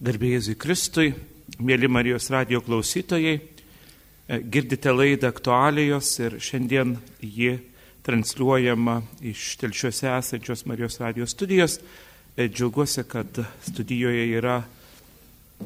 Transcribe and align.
Garbėjai 0.00 0.54
Kristui, 0.56 1.10
mėly 1.60 1.88
Marijos 1.92 2.30
radio 2.32 2.62
klausytojai, 2.64 3.34
e, 3.36 4.38
girdite 4.48 4.94
laidą 4.94 5.28
aktualijos 5.28 6.14
ir 6.24 6.38
šiandien 6.40 6.94
ji 7.20 7.58
transliuojama 8.06 9.02
iš 9.20 9.58
telšiuose 9.60 10.08
esančios 10.08 10.64
Marijos 10.64 10.96
radio 11.04 11.28
studijos. 11.28 11.76
E, 12.32 12.48
džiaugiuosi, 12.48 13.04
kad 13.04 13.42
studijoje 13.60 14.24
yra 14.40 14.62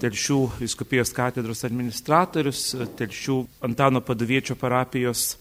telšių 0.02 0.40
viskupijos 0.58 1.14
katedros 1.14 1.62
administratorius, 1.62 2.74
e, 2.74 2.90
telšių 2.90 3.40
Antano 3.62 4.02
Paduviečio 4.02 4.58
parapijos 4.58 5.36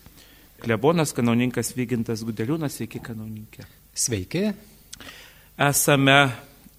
klebonas, 0.62 1.18
kanauninkas 1.18 1.74
Vygintas 1.74 2.22
Gudeliūnas. 2.22 2.78
Sveiki, 2.78 3.02
kanauninkė. 3.02 3.66
Sveiki. 3.96 4.52
Esame 5.58 6.20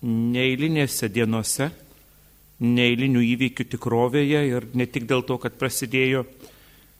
neįlinėse 0.05 1.11
dienose 1.11 1.75
neįlinių 2.65 3.23
įvykių 3.35 3.67
tikrovėje 3.75 4.41
ir 4.49 4.69
ne 4.75 4.87
tik 4.91 5.09
dėl 5.11 5.25
to, 5.29 5.39
kad 5.43 5.57
prasidėjo 5.61 6.25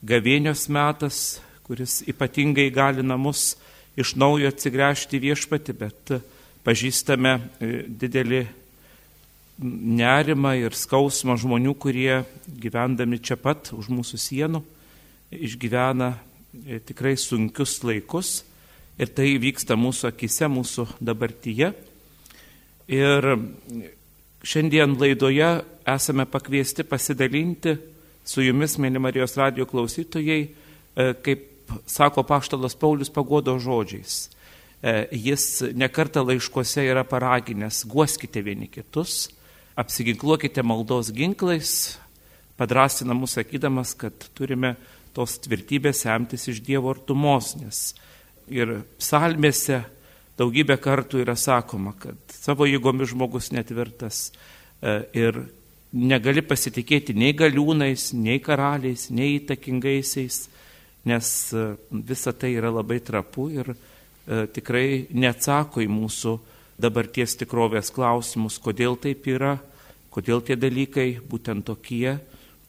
gavėnios 0.05 0.67
metas, 0.69 1.39
kuris 1.65 2.03
ypatingai 2.05 2.69
galina 2.73 3.17
mus 3.17 3.55
iš 3.97 4.13
naujo 4.19 4.51
atsigręžti 4.51 5.21
viešpati, 5.23 5.73
bet 5.73 6.13
pažįstame 6.65 7.33
e, 7.35 7.71
didelį 7.87 8.43
nerimą 9.63 10.55
ir 10.59 10.75
skausmą 10.75 11.37
žmonių, 11.39 11.75
kurie 11.79 12.23
gyvendami 12.45 13.21
čia 13.23 13.37
pat 13.39 13.71
už 13.73 13.89
mūsų 13.93 14.19
sienų 14.19 14.61
išgyvena 15.31 16.11
e, 16.13 16.79
tikrai 16.83 17.15
sunkius 17.17 17.79
laikus 17.83 18.43
ir 18.99 19.11
tai 19.15 19.35
vyksta 19.41 19.77
mūsų 19.79 20.09
akise, 20.11 20.49
mūsų 20.51 20.87
dabartyje. 21.03 21.71
Ir 22.91 23.27
Šiandien 24.45 24.93
laidoje 24.99 25.47
esame 25.89 26.25
pakviesti 26.29 26.83
pasidalinti 26.85 27.75
su 28.25 28.43
jumis, 28.45 28.77
mėly 28.77 29.01
Marijos 29.01 29.33
radio 29.39 29.65
klausytojai, 29.65 30.41
e, 30.45 31.07
kaip 31.25 31.71
sako 31.89 32.21
paštalas 32.29 32.77
Paulius 32.77 33.09
pagodo 33.09 33.55
žodžiais. 33.57 34.29
E, 34.85 35.07
jis 35.17 35.63
nekarta 35.73 36.21
laiškuose 36.21 36.85
yra 36.85 37.01
paraginęs, 37.09 37.85
guoskite 37.89 38.43
vieni 38.45 38.69
kitus, 38.69 39.31
apsiginkluokite 39.81 40.61
maldos 40.61 41.09
ginklais, 41.15 41.97
padrasina 42.57 43.17
mus 43.17 43.33
sakydamas, 43.39 43.95
kad 43.97 44.29
turime 44.37 44.75
tos 45.15 45.39
tvirtybės 45.41 46.03
semtis 46.05 46.45
iš 46.51 46.61
Dievo 46.61 46.93
artumos, 46.93 47.55
nes 47.57 47.95
ir 48.51 48.81
psalmėse 48.99 49.81
daugybę 50.39 50.77
kartų 50.81 51.21
yra 51.23 51.35
sakoma, 51.39 51.93
kad 51.99 52.17
savo 52.33 52.67
jėgomis 52.67 53.13
žmogus 53.13 53.51
netvirtas 53.55 54.29
e, 54.81 54.97
ir 55.15 55.39
negali 55.95 56.43
pasitikėti 56.43 57.15
nei 57.15 57.35
galiūnais, 57.37 58.11
nei 58.17 58.41
karaliais, 58.43 59.07
nei 59.15 59.37
įtakingaisiais, 59.39 60.41
nes 61.07 61.31
e, 61.53 61.69
visa 61.91 62.33
tai 62.35 62.55
yra 62.57 62.73
labai 62.73 62.99
trapu 62.99 63.47
ir 63.53 63.71
e, 63.71 63.77
tikrai 64.51 65.07
neatsako 65.15 65.85
į 65.85 65.89
mūsų 65.91 66.35
dabarties 66.81 67.37
tikrovės 67.39 67.93
klausimus, 67.95 68.59
kodėl 68.59 68.99
taip 68.99 69.27
yra, 69.31 69.55
kodėl 70.11 70.43
tie 70.43 70.59
dalykai 70.59 71.13
būtent 71.23 71.67
tokie. 71.67 72.17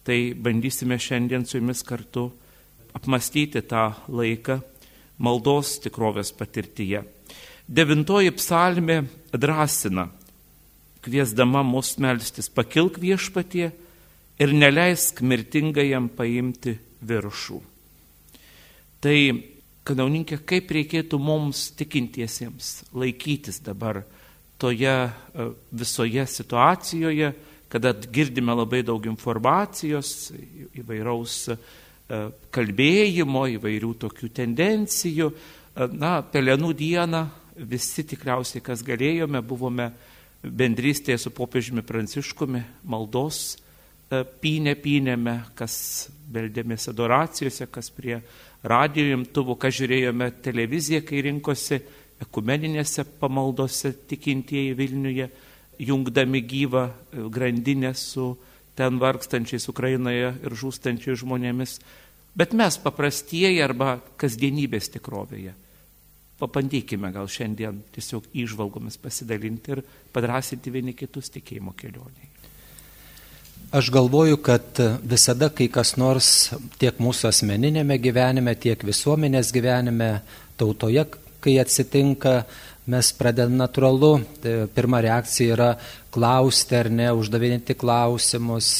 Tai 0.06 0.18
bandysime 0.38 1.00
šiandien 1.02 1.42
su 1.42 1.58
jumis 1.58 1.80
kartu 1.82 2.28
apmastyti 2.94 3.58
tą 3.66 3.88
laiką 4.06 4.60
maldos 5.18 5.80
tikrovės 5.82 6.30
patirtyje. 6.30 7.02
Devintoji 7.66 8.30
psalmė 8.30 9.00
drąsina, 9.34 10.06
kviesdama 11.02 11.64
mus 11.66 11.96
melstis, 11.98 12.46
pakilk 12.46 13.00
viešpatie 13.02 13.72
ir 14.38 14.52
neleisk 14.54 15.18
mirtingajam 15.26 16.06
paimti 16.14 16.76
viršų. 17.02 17.58
Tai, 19.02 19.16
kanauninkė, 19.86 20.38
kaip 20.46 20.70
reikėtų 20.76 21.18
mums 21.18 21.72
tikintiesiems 21.78 22.86
laikytis 22.94 23.58
dabar 23.66 24.04
toje 24.62 24.94
e, 24.94 25.48
visoje 25.74 26.22
situacijoje, 26.26 27.32
kada 27.68 27.92
girdime 27.92 28.54
labai 28.54 28.84
daug 28.86 29.02
informacijos, 29.10 30.30
įvairaus 30.78 31.34
e, 31.50 31.58
kalbėjimo, 32.54 33.42
įvairių 33.58 33.92
tokių 34.06 34.30
tendencijų. 34.38 35.32
E, 35.32 35.90
na, 35.98 36.20
pelenų 36.22 36.72
dieną 36.78 37.24
visi 37.56 38.04
tikriausiai, 38.04 38.62
kas 38.64 38.82
galėjome, 38.84 39.40
buvome 39.44 39.90
bendrystėje 40.42 41.18
su 41.20 41.32
popiežiumi 41.34 41.84
Pranciškumi, 41.86 42.62
maldos 42.84 43.56
e, 43.56 44.22
pynė 44.42 44.76
pynėme, 44.78 45.38
kas 45.58 46.08
beldėmės 46.32 46.88
adoracijose, 46.92 47.68
kas 47.72 47.90
prie 47.94 48.20
radio 48.66 49.06
imtuvų, 49.16 49.56
kas 49.62 49.78
žiūrėjome 49.80 50.30
televiziją, 50.44 51.02
kai 51.06 51.24
rinkosi 51.26 51.80
ekumeninėse 52.22 53.06
pamaldose 53.20 53.92
tikintieji 54.08 54.76
Vilniuje, 54.76 55.28
jungdami 55.80 56.42
gyvą 56.46 56.86
e, 56.86 57.28
grandinę 57.32 57.94
su 57.96 58.34
ten 58.76 59.00
vargstančiais 59.00 59.68
Ukrainoje 59.72 60.34
ir 60.44 60.56
žūstančiais 60.60 61.22
žmonėmis. 61.24 61.78
Bet 62.36 62.52
mes 62.52 62.76
paprastieji 62.76 63.62
arba 63.64 63.96
kasdienybės 64.20 64.92
tikrovėje 64.92 65.54
Pabandykime 66.36 67.12
gal 67.14 67.28
šiandien 67.32 67.78
tiesiog 67.94 68.26
išvalgomis 68.36 68.98
pasidalinti 69.00 69.72
ir 69.72 69.84
padrasinti 70.12 70.72
vieni 70.72 70.92
kitus 70.92 71.30
tikėjimo 71.32 71.72
kelioniai. 71.78 72.32
Aš 73.76 73.88
galvoju, 73.90 74.36
kad 74.44 74.78
visada, 75.02 75.48
kai 75.50 75.66
kas 75.72 75.96
nors 75.98 76.28
tiek 76.78 77.00
mūsų 77.02 77.30
asmeninėme 77.32 77.96
gyvenime, 77.98 78.54
tiek 78.54 78.84
visuomenės 78.86 79.50
gyvenime, 79.52 80.10
tautoje, 80.60 81.02
kai 81.42 81.56
atsitinka, 81.58 82.36
mes 82.86 83.10
pradedame 83.18 83.58
natūralu, 83.58 84.12
tai 84.42 84.52
pirma 84.74 85.00
reakcija 85.02 85.56
yra 85.56 85.70
klausti 86.14 86.76
ar 86.78 86.90
ne, 86.94 87.08
uždavinėti 87.18 87.74
klausimus, 87.78 88.70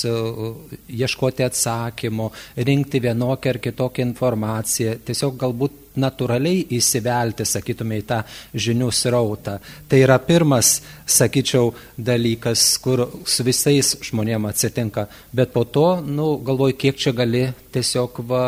ieškoti 0.87 1.47
atsakymų, 1.49 2.28
rinkti 2.69 3.03
vienokią 3.03 3.56
ar 3.56 3.61
kitokią 3.65 4.06
informaciją, 4.06 4.95
tiesiog 5.09 5.34
galbūt 5.43 5.83
natūraliai 6.01 6.67
įsivelti, 6.77 7.47
sakytume, 7.49 8.01
į 8.03 8.07
tą 8.09 8.21
žinių 8.67 8.91
srautą. 8.95 9.59
Tai 9.89 10.01
yra 10.03 10.19
pirmas, 10.23 10.81
sakyčiau, 11.07 11.73
dalykas, 11.97 12.69
kur 12.84 13.07
su 13.25 13.47
visais 13.47 13.97
žmonėms 14.07 14.53
atsitinka. 14.53 15.09
Bet 15.33 15.53
po 15.57 15.65
to, 15.65 15.89
nu, 16.07 16.37
galvoju, 16.45 16.79
kiek 16.79 16.99
čia 17.01 17.15
gali 17.17 17.47
tiesiog 17.75 18.25
va, 18.29 18.47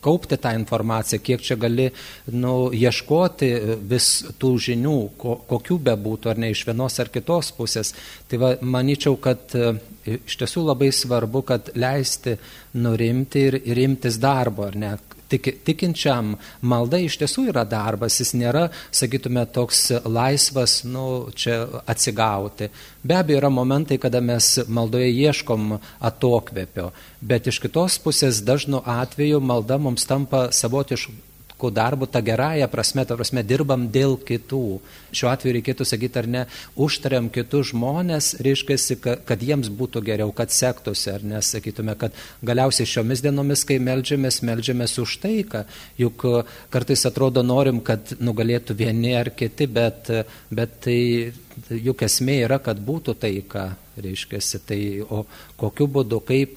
kaupti 0.00 0.38
tą 0.40 0.52
informaciją, 0.56 1.20
kiek 1.22 1.42
čia 1.44 1.56
gali 1.60 1.88
nu, 2.32 2.70
ieškoti 2.72 3.50
vis 3.90 4.08
tų 4.40 4.54
žinių, 4.66 4.96
ko, 5.20 5.36
kokių 5.50 5.78
bebūtų, 5.90 6.32
ar 6.32 6.40
ne 6.40 6.50
iš 6.54 6.64
vienos 6.68 6.98
ar 7.02 7.10
kitos 7.12 7.52
pusės. 7.56 7.92
Tai 8.28 8.40
va, 8.40 8.52
manyčiau, 8.60 9.18
kad 9.20 9.54
e, 9.54 9.74
iš 10.16 10.38
tiesų 10.40 10.64
labai 10.70 10.90
svarbu, 10.94 11.44
kad 11.46 11.72
leisti 11.76 12.36
nurimti 12.80 13.46
ir, 13.50 13.60
ir 13.60 13.82
imtis 13.84 14.20
darbo, 14.22 14.68
ar 14.70 14.78
ne, 14.80 14.94
Tik, 15.30 15.46
tikinčiam 15.62 16.34
malda 16.66 16.98
iš 16.98 17.20
tiesų 17.20 17.46
yra 17.52 17.62
darbas, 17.68 18.18
jis 18.18 18.34
nėra, 18.34 18.64
sakytume, 18.90 19.44
toks 19.54 19.84
laisvas, 20.02 20.80
nu, 20.82 21.30
čia 21.38 21.62
atsigauti. 21.86 22.70
Be 23.06 23.20
abejo, 23.20 23.38
yra 23.38 23.52
momentai, 23.54 24.00
kada 24.02 24.18
mes 24.20 24.56
maldoje 24.66 25.12
ieškom 25.14 25.76
atokvėpio, 26.10 26.90
bet 27.22 27.46
iš 27.46 27.62
kitos 27.62 28.00
pusės 28.02 28.42
dažnu 28.42 28.82
atveju 28.82 29.38
malda 29.40 29.78
mums 29.78 30.08
tampa 30.10 30.48
savotišku 30.50 31.29
savotišku 31.60 31.70
darbu, 31.70 32.06
ta 32.06 32.20
gerąją 32.20 32.68
prasme, 32.68 33.04
ta 33.06 33.16
prasme, 33.16 33.42
dirbam 33.44 33.88
dėl 33.90 34.16
kitų. 34.16 34.80
Šiuo 35.12 35.30
atveju 35.30 35.54
reikėtų 35.56 35.84
sakyti, 35.84 36.18
ar 36.18 36.26
ne, 36.26 36.46
užtariam 36.76 37.28
kitus 37.30 37.72
žmonės, 37.72 38.40
reiškia, 38.40 38.96
kad, 39.00 39.24
kad 39.26 39.42
jiems 39.42 39.68
būtų 39.68 40.02
geriau, 40.02 40.32
kad 40.32 40.50
sektųsi, 40.50 41.10
ar 41.10 41.22
nesakytume, 41.22 41.96
kad 41.98 42.12
galiausiai 42.42 42.86
šiomis 42.86 43.22
dienomis, 43.22 43.64
kai 43.64 43.78
melžiamės, 43.78 44.42
melžiamės 44.42 44.98
už 44.98 45.18
taiką. 45.20 45.64
Juk 45.98 46.24
kartais 46.70 47.04
atrodo 47.06 47.42
norim, 47.42 47.80
kad 47.80 48.16
nugalėtų 48.20 48.74
vieni 48.74 49.14
ar 49.16 49.30
kiti, 49.30 49.66
bet, 49.66 50.10
bet 50.50 50.80
tai 50.84 51.32
juk 51.68 52.02
esmė 52.06 52.40
yra, 52.46 52.58
kad 52.62 52.78
būtų 52.80 53.16
taika, 53.20 53.74
reiškia, 54.00 54.40
tai, 54.66 54.80
o 55.02 55.24
kokiu 55.60 55.88
būdu, 55.90 56.20
kaip, 56.24 56.56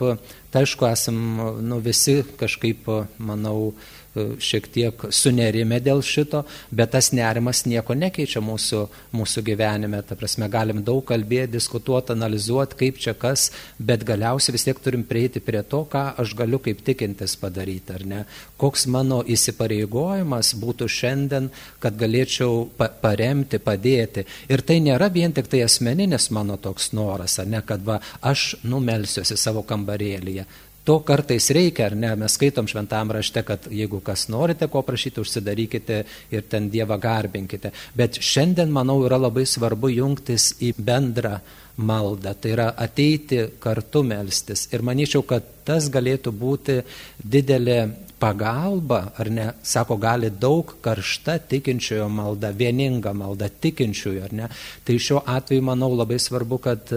tai 0.53 0.63
aišku, 0.63 0.88
esam 0.88 1.17
nu, 1.65 1.79
visi 1.83 2.21
kažkaip, 2.39 2.88
manau, 3.17 3.73
šiek 4.13 4.68
tiek 4.74 5.06
sunerime 5.13 5.80
dėl 5.83 6.01
šito, 6.06 6.44
bet 6.71 6.94
tas 6.94 7.12
nerimas 7.15 7.63
nieko 7.65 7.95
nekeičia 7.98 8.42
mūsų, 8.44 8.81
mūsų 9.15 9.44
gyvenime. 9.48 10.01
Ta 10.06 10.18
prasme, 10.19 10.50
galim 10.51 10.83
daug 10.86 11.04
kalbėti, 11.10 11.56
diskutuoti, 11.56 12.13
analizuoti, 12.13 12.77
kaip 12.80 13.00
čia 13.01 13.15
kas, 13.18 13.50
bet 13.80 14.06
galiausiai 14.07 14.56
vis 14.56 14.68
tiek 14.68 14.80
turim 14.83 15.06
prieiti 15.07 15.42
prie 15.44 15.63
to, 15.65 15.83
ką 15.89 16.06
aš 16.21 16.36
galiu 16.38 16.62
kaip 16.63 16.83
tikintis 16.86 17.36
padaryti, 17.42 17.95
ar 17.95 18.06
ne? 18.10 18.24
Koks 18.62 18.86
mano 18.94 19.21
įsipareigojimas 19.25 20.54
būtų 20.62 20.89
šiandien, 20.92 21.50
kad 21.83 21.98
galėčiau 22.00 22.68
pa 22.77 22.92
paremti, 23.04 23.59
padėti. 23.63 24.27
Ir 24.51 24.62
tai 24.62 24.80
nėra 24.83 25.09
vien 25.13 25.33
tik 25.33 25.50
tai 25.51 25.63
asmeninis 25.66 26.30
mano 26.36 26.59
toks 26.62 26.92
noras, 26.94 27.39
ar 27.42 27.50
ne, 27.50 27.63
kad 27.66 27.81
va, 27.86 28.00
aš 28.21 28.54
numelsiuosi 28.63 29.38
savo 29.39 29.66
kambarėlyje. 29.68 30.45
To 30.83 30.97
kartais 31.00 31.47
reikia, 31.56 31.85
ar 31.88 31.95
ne? 31.95 32.09
Mes 32.19 32.33
skaitom 32.35 32.68
šventam 32.68 33.12
rašte, 33.15 33.44
kad 33.47 33.68
jeigu 33.71 34.01
kas 34.03 34.27
norite 34.27 34.68
ko 34.68 34.81
prašyti, 34.83 35.21
užsidarykite 35.24 36.00
ir 36.35 36.44
ten 36.51 36.68
Dievą 36.74 36.97
garbinkite. 37.00 37.71
Bet 37.95 38.19
šiandien, 38.19 38.71
manau, 38.71 38.97
yra 39.07 39.21
labai 39.21 39.45
svarbu 39.47 39.94
jungtis 39.94 40.51
į 40.59 40.74
bendrą 40.75 41.38
maldą, 41.77 42.35
tai 42.39 42.53
yra 42.53 42.69
ateiti 42.77 43.39
kartu 43.59 44.03
melstis. 44.05 44.67
Ir 44.73 44.85
manyčiau, 44.85 45.23
kad 45.25 45.47
tas 45.65 45.89
galėtų 45.89 46.33
būti 46.35 46.81
didelė 47.23 47.79
pagalba, 48.23 49.11
ar 49.19 49.29
ne, 49.29 49.49
sako, 49.67 49.97
gali 49.99 50.29
daug 50.31 50.77
karšta 50.83 51.37
tikinčiojo 51.51 52.07
malda, 52.11 52.53
vieninga 52.55 53.11
malda 53.17 53.49
tikinčiųjų, 53.51 54.21
ar 54.23 54.35
ne. 54.39 54.47
Tai 54.87 54.95
šiuo 55.07 55.23
atveju, 55.27 55.65
manau, 55.67 55.91
labai 55.97 56.19
svarbu, 56.23 56.59
kad 56.63 56.93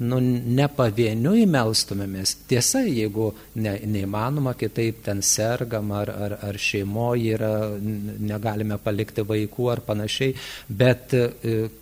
nu, 0.00 0.20
ne 0.20 0.68
pavieniui 0.72 1.44
melstumėmės. 1.52 2.32
Tiesa, 2.48 2.80
jeigu 2.86 3.28
ne, 3.60 3.74
neįmanoma 3.92 4.54
kitaip 4.56 5.02
ten 5.04 5.20
sergam 5.26 5.92
ar, 5.96 6.12
ar, 6.14 6.36
ar 6.48 6.60
šeimoje 6.60 7.36
yra, 7.36 7.52
negalime 8.30 8.80
palikti 8.80 9.24
vaikų 9.26 9.68
ar 9.74 9.84
panašiai, 9.84 10.32
bet 10.80 11.12
e, 11.16 11.26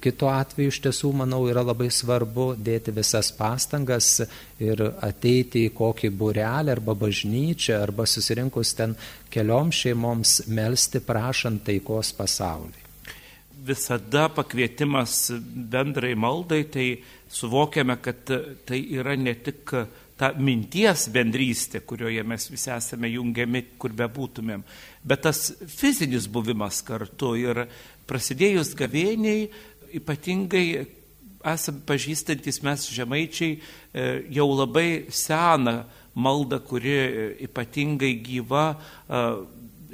kitu 0.03 0.31
atveju 0.33 0.75
iš 0.75 0.83
tiesų, 0.89 1.13
manau, 1.23 1.45
yra 1.51 1.63
labai 1.67 1.93
svarbu 1.95 2.38
dėti 2.57 2.95
visas 2.95 3.31
pastangas 3.37 4.21
ir 4.63 4.83
ateiti 5.05 5.67
į 5.69 5.75
kokį 5.77 6.11
būrelį 6.21 6.75
arba 6.75 6.97
bažnyčią 6.99 7.79
arba 7.83 8.07
susirinkus 8.09 8.75
ten 8.79 8.97
kelioms 9.33 9.85
šeimoms 9.85 10.35
melstį 10.49 11.05
prašant 11.07 11.65
taikos 11.69 12.13
pasauliui. 12.19 12.87
Visada 13.69 14.29
pakvietimas 14.33 15.33
bendrai 15.73 16.15
maldai, 16.17 16.63
tai 16.73 16.89
suvokiame, 17.29 17.99
kad 18.01 18.31
tai 18.65 18.79
yra 18.97 19.17
ne 19.19 19.35
tik 19.35 19.75
ta 20.19 20.33
minties 20.35 21.07
bendrystė, 21.15 21.83
kurioje 21.87 22.25
mes 22.27 22.49
visi 22.51 22.71
esame 22.75 23.11
jungiami, 23.13 23.65
kur 23.79 23.95
bebūtumėm, 23.95 24.65
bet 25.07 25.23
tas 25.29 25.53
fizinis 25.71 26.27
buvimas 26.31 26.81
kartu 26.87 27.35
ir 27.39 27.67
prasidėjus 28.09 28.73
gavėniai, 28.79 29.47
ypatingai 29.99 30.65
esame 31.53 31.85
pažįstantis 31.89 32.63
mes 32.67 32.89
žemaičiai 32.95 33.55
e, 33.57 33.61
jau 34.37 34.49
labai 34.53 35.07
seną 35.11 35.83
maldą, 36.19 36.59
kuri 36.67 36.97
ypatingai 37.47 38.15
gyva 38.25 38.73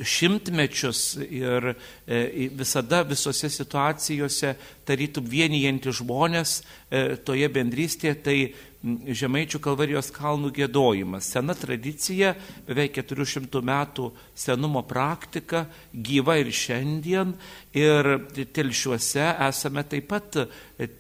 šimtmečius 0.03 1.17
ir 1.23 1.73
e, 1.73 2.49
visada 2.55 3.03
visose 3.07 3.51
situacijose 3.51 4.55
tarytum 4.87 5.27
vienijanti 5.31 5.93
žmonės 5.95 6.61
e, 6.61 7.17
toje 7.25 7.51
bendrystėje, 7.53 8.15
tai 8.25 8.39
Žemaičių 8.85 9.63
kalvarijos 9.65 10.11
kalnų 10.13 10.51
gėdojimas. 10.59 11.31
Sena 11.33 11.55
tradicija, 11.57 12.35
beveik 12.67 12.99
400 12.99 13.63
metų 13.65 14.11
senumo 14.37 14.83
praktika, 14.85 15.63
gyva 15.97 16.37
ir 16.43 16.51
šiandien. 16.53 17.33
Ir 17.73 18.11
telšiuose 18.53 19.25
esame 19.47 19.87
taip 19.89 20.11
pat 20.13 20.37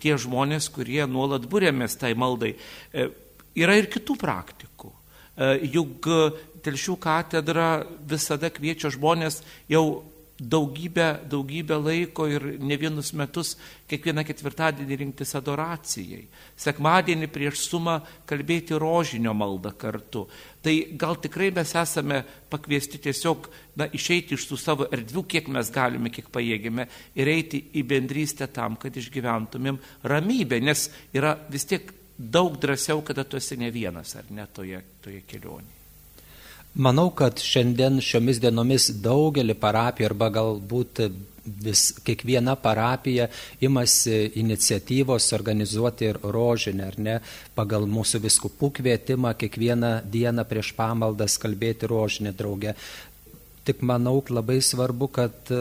tie 0.00 0.17
žmonės, 0.17 0.70
kurie 0.73 1.02
nuolat 1.05 1.44
būrėmės 1.44 1.99
tai 2.00 2.14
maldai. 2.17 2.55
E, 2.88 3.11
yra 3.52 3.76
ir 3.76 3.93
kitų 3.93 4.17
praktikų. 4.17 4.88
E, 5.37 5.52
juk 5.75 6.08
e, 6.08 6.19
Telšių 6.64 6.96
katedra 7.00 7.69
visada 8.08 8.50
kviečia 8.52 8.90
žmonės 8.94 9.43
jau 9.69 10.02
daugybę, 10.40 11.20
daugybę 11.31 11.76
laiko 11.78 12.26
ir 12.26 12.43
ne 12.58 12.76
vienus 12.76 13.12
metus 13.14 13.55
kiekvieną 13.88 14.25
ketvirtadienį 14.26 14.96
rinktis 14.99 15.34
adoracijai. 15.38 16.25
Sekmadienį 16.58 17.28
prieš 17.31 17.69
sumą 17.69 18.00
kalbėti 18.26 18.75
rožinio 18.81 19.34
maldą 19.34 19.70
kartu. 19.78 20.25
Tai 20.64 20.75
gal 20.99 21.20
tikrai 21.22 21.52
mes 21.55 21.75
esame 21.78 22.25
pakviesti 22.50 22.99
tiesiog 23.06 23.46
na, 23.78 23.87
išeiti 23.87 24.34
iš 24.34 24.49
tų 24.50 24.58
savo 24.58 24.88
erdvių, 24.90 25.22
kiek 25.22 25.52
mes 25.55 25.70
galime, 25.70 26.11
kiek 26.11 26.32
pajėgime 26.34 26.88
ir 27.14 27.31
eiti 27.31 27.62
į 27.78 27.87
bendrystę 27.94 28.50
tam, 28.50 28.81
kad 28.81 28.96
išgyventumėm 28.96 29.78
ramybę, 30.02 30.58
nes 30.61 30.88
yra 31.14 31.37
vis 31.50 31.69
tiek 31.70 31.94
daug 32.19 32.58
drąsiau, 32.58 33.06
kada 33.06 33.25
tu 33.25 33.38
esi 33.38 33.58
ne 33.61 33.70
vienas 33.70 34.16
ar 34.19 34.26
ne 34.34 34.50
toje, 34.50 34.82
toje 35.02 35.22
kelionėje. 35.31 35.83
Manau, 36.75 37.12
kad 37.15 37.38
šiandien 37.38 38.00
šiomis 38.03 38.41
dienomis 38.43 38.88
daugelį 39.03 39.55
parapijų 39.62 40.09
arba 40.09 40.26
galbūt 40.35 41.05
vis 41.44 41.93
kiekviena 42.03 42.56
parapija 42.56 43.29
imasi 43.62 44.32
iniciatyvos 44.41 45.32
organizuoti 45.37 46.09
ir 46.09 46.19
rožinę, 46.23 46.88
ar 46.88 46.99
ne, 46.99 47.17
pagal 47.55 47.87
mūsų 47.87 48.25
viskupų 48.25 48.73
kvietimą 48.81 49.37
kiekvieną 49.38 49.93
dieną 50.11 50.47
prieš 50.50 50.73
pamaldas 50.75 51.38
kalbėti 51.38 51.87
rožinę 51.91 52.32
draugę. 52.35 52.75
Tik 53.65 53.81
manau, 53.81 54.19
labai 54.29 54.59
svarbu, 54.61 55.09
kad 55.09 55.53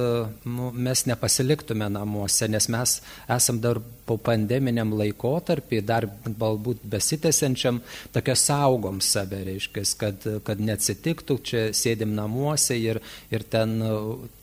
nu, 0.43 0.71
mes 0.73 1.05
nepasiliktume 1.07 1.87
namuose, 1.93 2.49
nes 2.51 2.67
mes 2.73 2.97
esam 3.31 3.61
dar 3.63 3.79
po 4.05 4.17
pandeminiam 4.21 4.93
laikotarpį, 4.97 5.81
dar 5.85 6.07
galbūt 6.25 6.83
besitęsiančiam, 6.93 7.81
tokia 8.15 8.35
saugom 8.39 9.01
save, 9.03 9.43
reiškia, 9.47 9.85
kad, 9.99 10.29
kad 10.47 10.63
neatsitiktų, 10.63 11.39
čia 11.43 11.65
sėdim 11.75 12.15
namuose 12.17 12.77
ir, 12.79 13.01
ir 13.33 13.45
ten 13.49 13.77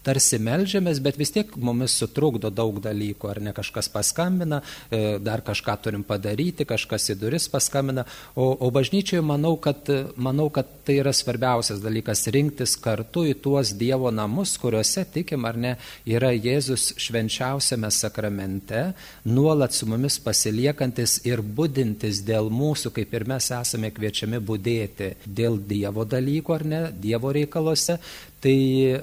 tarsi 0.06 0.38
melžiamės, 0.40 1.00
bet 1.04 1.18
vis 1.20 1.32
tiek 1.34 1.50
mumis 1.60 1.94
sutrukdo 2.00 2.50
daug 2.52 2.80
dalykų, 2.82 3.28
ar 3.30 3.40
ne 3.44 3.52
kažkas 3.56 3.90
paskambina, 3.92 4.62
e, 4.88 5.18
dar 5.20 5.42
kažką 5.44 5.76
turim 5.84 6.04
padaryti, 6.08 6.64
kažkas 6.68 7.10
į 7.12 7.18
duris 7.20 7.48
paskambina, 7.52 8.06
o, 8.34 8.48
o 8.56 8.70
bažnyčioje 8.72 9.22
manau 9.24 9.56
kad, 9.60 9.88
manau, 10.16 10.48
kad 10.52 10.68
tai 10.86 11.00
yra 11.02 11.12
svarbiausias 11.16 11.82
dalykas- 11.84 12.26
rinktis 12.34 12.76
kartu 12.80 13.26
į 13.28 13.36
tuos 13.44 13.74
Dievo 13.80 14.10
namus, 14.10 14.56
kuriuose 14.58 15.04
tikim 15.12 15.44
ar 15.44 15.56
ne 15.56 15.76
yra 16.06 16.32
Jėzus 16.32 16.94
švenčiausiame 16.96 17.90
sakramente, 17.90 18.94
nuo 19.24 19.49
nuolat 19.50 19.72
su 19.72 19.86
mumis 19.86 20.18
pasiliekantis 20.22 21.16
ir 21.26 21.40
būdintis 21.42 22.20
dėl 22.22 22.50
mūsų, 22.54 22.92
kaip 22.94 23.14
ir 23.16 23.24
mes 23.26 23.48
esame 23.50 23.90
kviečiami 23.90 24.38
būdėti 24.46 25.08
dėl 25.26 25.58
Dievo 25.66 26.04
dalykų 26.06 26.54
ar 26.54 26.64
ne, 26.72 26.80
Dievo 26.94 27.32
reikaluose, 27.34 27.96
tai 28.40 28.54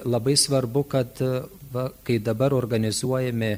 labai 0.08 0.38
svarbu, 0.40 0.84
kad 0.88 1.20
va, 1.72 1.90
kai 2.00 2.16
dabar 2.24 2.56
organizuojami 2.56 3.50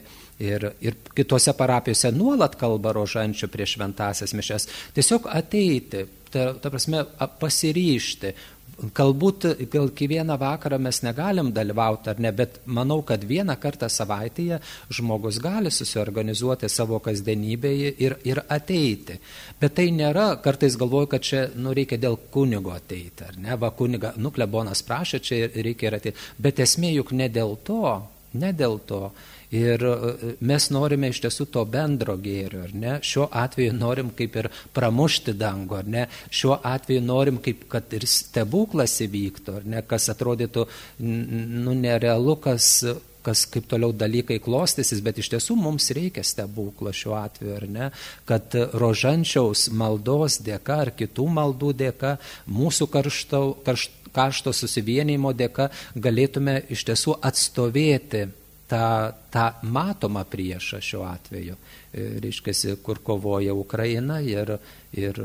ir, 0.43 0.67
ir 0.83 0.99
kitose 1.15 1.55
parapijose 1.55 2.11
nuolat 2.17 2.59
kalba 2.59 2.97
rožančių 2.97 3.51
prieš 3.53 3.77
šventasias 3.77 4.35
mišes, 4.35 4.67
tiesiog 4.97 5.31
ateiti, 5.31 6.09
ta, 6.35 6.51
ta 6.59 6.75
prasme, 6.75 7.05
pasiryšti, 7.39 8.35
Galbūt 8.81 9.45
gal 9.69 9.91
kiekvieną 9.93 10.39
vakarą 10.41 10.79
mes 10.81 11.03
negalim 11.05 11.51
dalyvauti 11.53 12.09
ar 12.13 12.21
ne, 12.25 12.31
bet 12.33 12.61
manau, 12.65 13.03
kad 13.05 13.21
vieną 13.29 13.59
kartą 13.61 13.91
savaitėje 13.93 14.57
žmogus 14.97 15.37
gali 15.45 15.69
susiorganizuoti 15.69 16.69
savo 16.73 16.97
kasdienybėje 17.05 17.91
ir, 18.01 18.17
ir 18.25 18.41
ateiti. 18.49 19.19
Bet 19.61 19.77
tai 19.77 19.91
nėra, 19.93 20.31
kartais 20.41 20.79
galvoju, 20.81 21.11
kad 21.13 21.27
čia 21.29 21.43
nu, 21.61 21.75
reikia 21.77 22.01
dėl 22.01 22.17
kunigo 22.33 22.73
ateiti, 22.73 23.27
ar 23.29 23.37
ne, 23.37 23.59
va 23.61 23.69
kuniga, 23.77 24.15
nuklebonas 24.17 24.81
prašė, 24.89 25.21
čia 25.21 25.43
reikia 25.61 25.91
ir 25.91 25.99
ateiti. 26.01 26.25
Bet 26.41 26.65
esmė 26.65 26.95
juk 26.95 27.13
ne 27.13 27.29
dėl 27.29 27.59
to, 27.67 27.99
ne 28.41 28.55
dėl 28.57 28.81
to. 28.89 29.11
Ir 29.51 29.83
e, 29.83 30.35
mes 30.47 30.69
norime 30.71 31.11
iš 31.11 31.21
tiesų 31.25 31.49
to 31.51 31.65
bendro 31.67 32.15
gėrio, 32.23 32.63
ar 32.69 32.75
ne? 32.75 32.95
Šiuo 33.03 33.27
atveju 33.35 33.75
norim 33.75 34.13
kaip 34.15 34.39
ir 34.39 34.49
pramušti 34.77 35.35
dangų, 35.39 35.79
ar 35.81 35.91
ne? 35.91 36.07
Šiuo 36.31 36.61
atveju 36.71 37.03
norim 37.03 37.41
kaip 37.43 37.67
kad 37.73 37.91
ir 37.99 38.07
stebuklas 38.07 39.01
įvyktų, 39.07 39.61
ar 39.61 39.71
ne? 39.75 39.85
Kas 39.91 40.07
atrodytų, 40.15 40.67
nu, 41.03 41.75
nerealu, 41.75 42.37
kas 42.43 42.73
kas 43.21 43.43
kaip 43.53 43.67
toliau 43.69 43.93
dalykai 43.93 44.39
klostysis, 44.41 45.03
bet 45.05 45.19
iš 45.21 45.29
tiesų 45.35 45.53
mums 45.61 45.91
reikia 45.93 46.23
stebuklo 46.25 46.89
šiuo 46.89 47.19
atveju, 47.21 47.53
ar 47.59 47.67
ne, 47.69 47.89
kad 48.25 48.55
rožančiaus 48.81 49.67
maldos 49.77 50.39
dėka 50.41 50.79
ar 50.87 50.93
kitų 50.97 51.27
maldų 51.37 51.75
dėka, 51.83 52.15
mūsų 52.49 52.89
karšto, 52.89 53.43
karšto, 53.67 54.01
karšto 54.17 54.55
susivienimo 54.57 55.31
dėka 55.37 55.69
galėtume 55.95 56.57
iš 56.75 56.89
tiesų 56.89 57.19
atstovėti 57.29 58.25
tą, 58.71 58.87
tą 59.35 59.47
matomą 59.75 60.25
priešą 60.31 60.81
šiuo 60.85 61.05
atveju, 61.11 61.59
e, 61.93 62.07
reiškia, 62.25 62.77
kur 62.85 63.03
kovoja 63.05 63.55
Ukraina 63.55 64.21
ir, 64.23 64.57
ir 64.97 65.21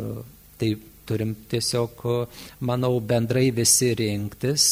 tai 0.59 0.73
turim 1.05 1.35
tiesiog, 1.49 2.01
manau, 2.65 2.97
bendrai 2.99 3.51
visi 3.53 3.93
rinktis, 3.97 4.67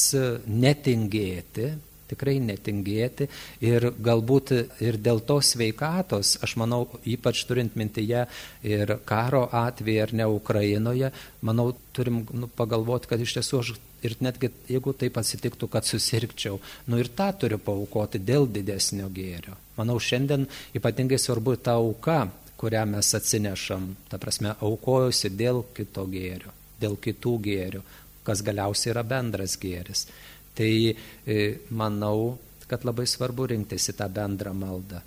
netingėti, 0.50 1.68
tikrai 2.12 2.38
netingėti 2.44 3.30
ir 3.64 3.90
galbūt 4.04 4.54
ir 4.84 5.00
dėl 5.02 5.24
to 5.28 5.40
sveikatos, 5.44 6.38
aš 6.44 6.58
manau, 6.62 6.86
ypač 7.06 7.46
turint 7.50 7.78
mintyje 7.80 8.26
ir 8.68 8.98
karo 9.10 9.48
atveju 9.52 10.04
ar 10.04 10.14
ne 10.20 10.28
Ukrainoje, 10.30 11.14
manau, 11.42 11.72
turim 11.94 12.24
nu, 12.34 12.50
pagalvoti, 12.52 13.10
kad 13.12 13.22
iš 13.22 13.38
tiesų 13.40 13.64
aš 13.64 13.74
ir 14.04 14.18
netgi 14.20 14.50
jeigu 14.68 14.94
taip 15.00 15.18
atsitiktų, 15.20 15.70
kad 15.72 15.88
susirgčiau, 15.88 16.60
nu 16.92 17.00
ir 17.00 17.10
tą 17.16 17.30
turiu 17.40 17.60
paukoti 17.64 18.20
dėl 18.20 18.50
didesnio 18.52 19.10
gėrio. 19.14 19.56
Manau, 19.78 20.00
šiandien 20.00 20.48
ypatingai 20.76 21.20
svarbu 21.22 21.56
ta 21.64 21.78
auka, 21.80 22.26
kurią 22.60 22.84
mes 22.88 23.14
atsinešam, 23.16 23.90
ta 24.12 24.20
prasme, 24.22 24.54
aukojusi 24.64 25.34
dėl 25.36 25.64
kito 25.76 26.06
gėrio, 26.12 26.52
dėl 26.80 27.00
kitų 27.00 27.34
gėrių, 27.48 27.82
kas 28.24 28.44
galiausiai 28.46 28.94
yra 28.94 29.04
bendras 29.08 29.58
gėris. 29.60 30.06
Tai 30.54 30.74
e, 30.94 31.38
manau, 31.74 32.38
kad 32.70 32.86
labai 32.86 33.06
svarbu 33.10 33.50
rinktis 33.54 33.90
į 33.92 33.98
tą 34.00 34.10
bendrą 34.14 34.54
maldą. 34.58 35.02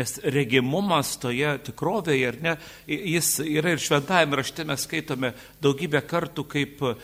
Nes 0.00 0.14
regimumas 0.32 1.12
toje 1.20 1.50
tikrovėje, 1.66 2.28
ar 2.30 2.36
ne, 2.40 2.52
jis 2.88 3.34
yra 3.44 3.74
ir 3.74 3.82
šventajame 3.82 4.38
rašte 4.38 4.64
mes 4.64 4.86
skaitome 4.86 5.34
daugybę 5.60 6.00
kartų, 6.08 6.44
kaip 6.48 6.80
e, 6.88 6.94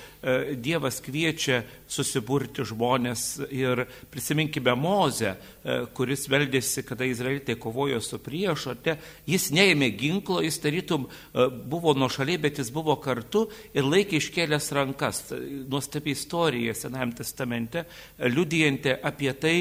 Dievas 0.64 1.02
kviečia 1.04 1.58
susiburti 1.92 2.64
žmonės 2.64 3.26
ir 3.52 3.84
prisiminkime 4.12 4.72
Mozę, 4.80 5.34
e, 5.36 5.78
kuris 5.98 6.24
veldėsi, 6.32 6.86
kada 6.88 7.04
izraelitai 7.04 7.58
kovojo 7.60 8.00
su 8.00 8.20
priešu, 8.22 8.72
ar 8.72 8.80
ne, 8.88 8.96
jis 9.28 9.50
neėmė 9.52 9.92
ginklo, 10.00 10.40
jis 10.46 10.56
tarytum 10.64 11.04
e, 11.04 11.48
buvo 11.68 11.92
nuo 11.92 12.08
šaliai, 12.08 12.40
bet 12.48 12.62
jis 12.62 12.72
buvo 12.72 12.96
kartu 13.04 13.44
ir 13.76 13.84
laikė 13.84 14.22
iškėlęs 14.22 14.72
rankas. 14.78 15.26
Nuostabi 15.68 16.16
istorija 16.16 16.72
Senajame 16.72 17.20
testamente, 17.20 17.84
liudijanti 18.24 18.96
apie 19.04 19.36
tai, 19.36 19.58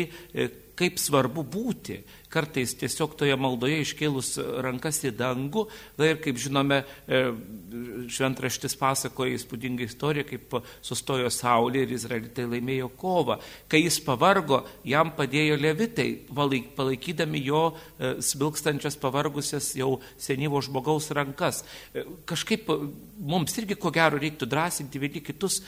kaip 0.75 0.99
svarbu 0.99 1.43
būti. 1.47 1.99
Kartais 2.35 2.73
tiesiog 2.75 3.15
toje 3.15 3.35
maldoje 3.39 3.79
iškėlus 3.85 4.33
rankas 4.65 4.99
į 5.07 5.13
dangų. 5.15 5.65
Na 5.99 6.09
ir 6.11 6.19
kaip 6.23 6.39
žinome, 6.41 6.81
e, 7.07 7.21
šventraštis 8.11 8.75
pasakoja 8.79 9.37
įspūdingą 9.37 9.87
istoriją, 9.87 10.25
kaip 10.27 10.57
sustojo 10.83 11.31
saulė 11.31 11.85
ir 11.85 11.93
izraelitai 11.95 12.47
laimėjo 12.51 12.89
kovą. 12.99 13.39
Kai 13.71 13.85
jis 13.85 14.01
pavargo, 14.03 14.63
jam 14.83 15.13
padėjo 15.15 15.55
levitai, 15.61 16.09
palaikydami 16.75 17.43
jo 17.45 17.63
e, 17.71 18.15
smilkstančias 18.19 18.99
pavargusias 18.99 19.71
jau 19.79 19.95
senyvo 20.19 20.59
žmogaus 20.65 21.07
rankas. 21.15 21.63
E, 21.93 22.03
kažkaip 22.27 22.67
mums 23.23 23.55
irgi 23.61 23.79
ko 23.79 23.93
gero 23.95 24.19
reiktų 24.19 24.49
drąsinti 24.51 25.01
vieni 25.01 25.23
kitus 25.23 25.61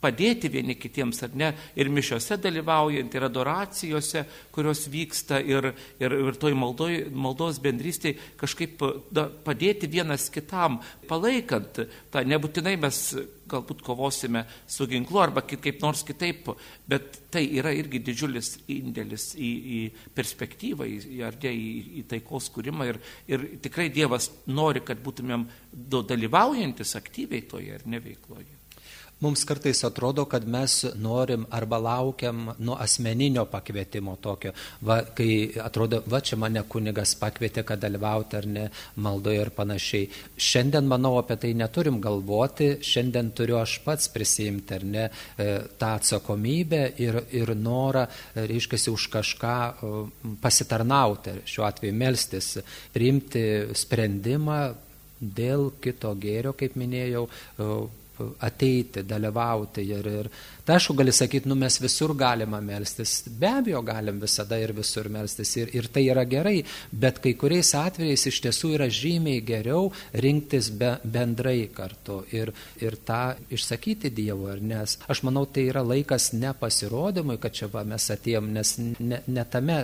padėti 0.00 0.50
vieni 0.52 0.76
kitiems, 0.80 1.22
ar 1.26 1.34
ne, 1.36 1.50
ir 1.76 1.90
mišiose 1.92 2.38
dalyvaujant, 2.40 3.14
ir 3.14 3.26
adoracijose, 3.26 4.24
kurios 4.54 4.86
vyksta, 4.92 5.40
ir, 5.44 5.72
ir, 6.00 6.16
ir 6.28 6.38
toj 6.40 6.56
maldoj, 6.58 7.02
maldos 7.12 7.60
bendrystėje 7.62 8.18
kažkaip 8.40 8.82
da, 9.12 9.28
padėti 9.28 9.90
vienas 9.90 10.28
kitam, 10.32 10.80
palaikant 11.08 11.84
tą, 12.12 12.24
nebūtinai 12.24 12.76
mes 12.80 13.02
galbūt 13.50 13.82
kovosime 13.82 14.44
su 14.70 14.86
ginklu 14.90 15.20
arba 15.24 15.42
kaip 15.42 15.82
nors 15.82 16.04
kitaip, 16.06 16.52
bet 16.88 17.18
tai 17.34 17.42
yra 17.58 17.72
irgi 17.74 18.02
didžiulis 18.06 18.52
indėlis 18.70 19.32
į, 19.34 19.50
į 19.50 19.80
perspektyvą, 20.14 20.86
į, 20.86 21.18
į, 21.50 21.66
į 22.02 22.06
taikos 22.14 22.50
kūrimą 22.54 22.88
ir, 22.92 23.00
ir 23.30 23.48
tikrai 23.64 23.90
Dievas 23.90 24.30
nori, 24.46 24.84
kad 24.86 25.02
būtumėm 25.02 25.48
dalyvaujantis 25.90 26.96
aktyviai 27.00 27.44
toje 27.50 27.74
ar 27.74 27.86
neveikloje. 27.90 28.59
Mums 29.20 29.42
kartais 29.44 29.82
atrodo, 29.84 30.24
kad 30.24 30.46
mes 30.48 30.74
norim 30.96 31.42
arba 31.52 31.76
laukiam 31.78 32.54
nuo 32.58 32.76
asmeninio 32.80 33.42
pakvietimo 33.52 34.14
tokio, 34.16 34.54
va, 34.80 35.02
kai 35.16 35.50
atrodo, 35.60 35.98
va 36.08 36.22
čia 36.24 36.38
mane 36.40 36.62
kunigas 36.64 37.12
pakvietė, 37.20 37.66
kad 37.68 37.82
dalyvauti 37.82 38.38
ar 38.38 38.48
ne 38.48 38.64
maldoje 38.96 39.42
ir 39.44 39.50
panašiai. 39.58 40.08
Šiandien, 40.40 40.88
manau, 40.88 41.12
apie 41.20 41.36
tai 41.44 41.52
neturim 41.52 42.00
galvoti, 42.00 42.70
šiandien 42.80 43.28
turiu 43.36 43.60
aš 43.60 43.76
pats 43.84 44.08
prisimti 44.08 44.78
ar 44.78 44.88
ne 44.88 45.04
e, 45.04 45.50
tą 45.76 45.92
atsakomybę 45.98 46.82
ir, 47.04 47.20
ir 47.42 47.54
norą, 47.60 48.08
e, 48.08 48.48
reiškia, 48.48 48.80
už 48.88 49.08
kažką 49.18 49.54
e, 49.68 49.94
pasitarnauti, 50.40 51.42
šiuo 51.44 51.68
atveju 51.68 52.00
melstis, 52.06 52.54
priimti 52.96 53.46
sprendimą 53.76 54.62
dėl 55.20 55.74
kito 55.84 56.16
gėrio, 56.16 56.56
kaip 56.56 56.80
minėjau, 56.80 57.26
ateiti, 58.46 59.02
dalyvauti. 59.06 59.84
Ir, 59.90 60.08
ir 60.20 60.28
tai 60.64 60.76
aišku, 60.78 60.94
gali 60.98 61.12
sakyti, 61.14 61.48
nu 61.50 61.56
mes 61.58 61.78
visur 61.82 62.14
galima 62.18 62.60
melstis. 62.64 63.24
Be 63.26 63.50
abejo, 63.60 63.82
galim 63.86 64.20
visada 64.22 64.58
ir 64.60 64.74
visur 64.76 65.08
melstis. 65.12 65.54
Ir, 65.60 65.72
ir 65.76 65.88
tai 65.92 66.04
yra 66.08 66.24
gerai, 66.28 66.60
bet 66.92 67.20
kai 67.24 67.34
kuriais 67.40 67.72
atvejais 67.78 68.26
iš 68.30 68.40
tiesų 68.46 68.74
yra 68.76 68.88
žymiai 68.90 69.42
geriau 69.46 69.90
rinktis 70.12 70.70
be, 70.70 70.94
bendrai 71.04 71.70
kartu 71.74 72.20
ir, 72.34 72.54
ir 72.80 72.98
tą 73.06 73.34
išsakyti 73.50 74.12
Dievo. 74.14 74.50
Nes 74.60 74.98
aš 75.10 75.24
manau, 75.26 75.46
tai 75.46 75.68
yra 75.70 75.84
laikas 75.86 76.32
ne 76.36 76.54
pasirodymui, 76.56 77.38
kad 77.42 77.54
čia 77.56 77.70
va, 77.72 77.84
mes 77.86 78.10
atėjom, 78.14 78.50
nes 78.54 78.74
ne, 78.98 79.22
ne 79.26 79.46
tame 79.50 79.78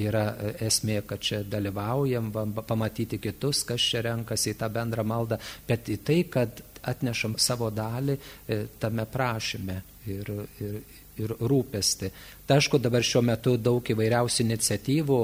yra 0.00 0.26
esmė, 0.62 1.02
kad 1.06 1.20
čia 1.20 1.42
dalyvaujam, 1.44 2.30
pamatyti 2.66 3.20
kitus, 3.22 3.62
kas 3.68 3.84
čia 3.92 4.02
renkasi 4.08 4.52
į 4.52 4.58
tą 4.60 4.68
bendrą 4.72 5.04
maldą, 5.06 5.38
bet 5.68 5.90
į 5.92 5.98
tai, 6.06 6.20
kad 6.32 6.62
atnešam 6.88 7.38
savo 7.38 7.70
dalį 7.70 8.16
e, 8.16 8.58
tame 8.80 9.06
prašyme 9.10 9.78
ir, 10.10 10.30
ir, 10.60 10.76
ir 11.20 11.34
rūpesti. 11.38 12.10
Tai 12.46 12.58
aišku, 12.58 12.80
dabar 12.82 13.04
šiuo 13.06 13.22
metu 13.26 13.54
daug 13.60 13.86
įvairiausių 13.94 14.44
iniciatyvų, 14.46 15.18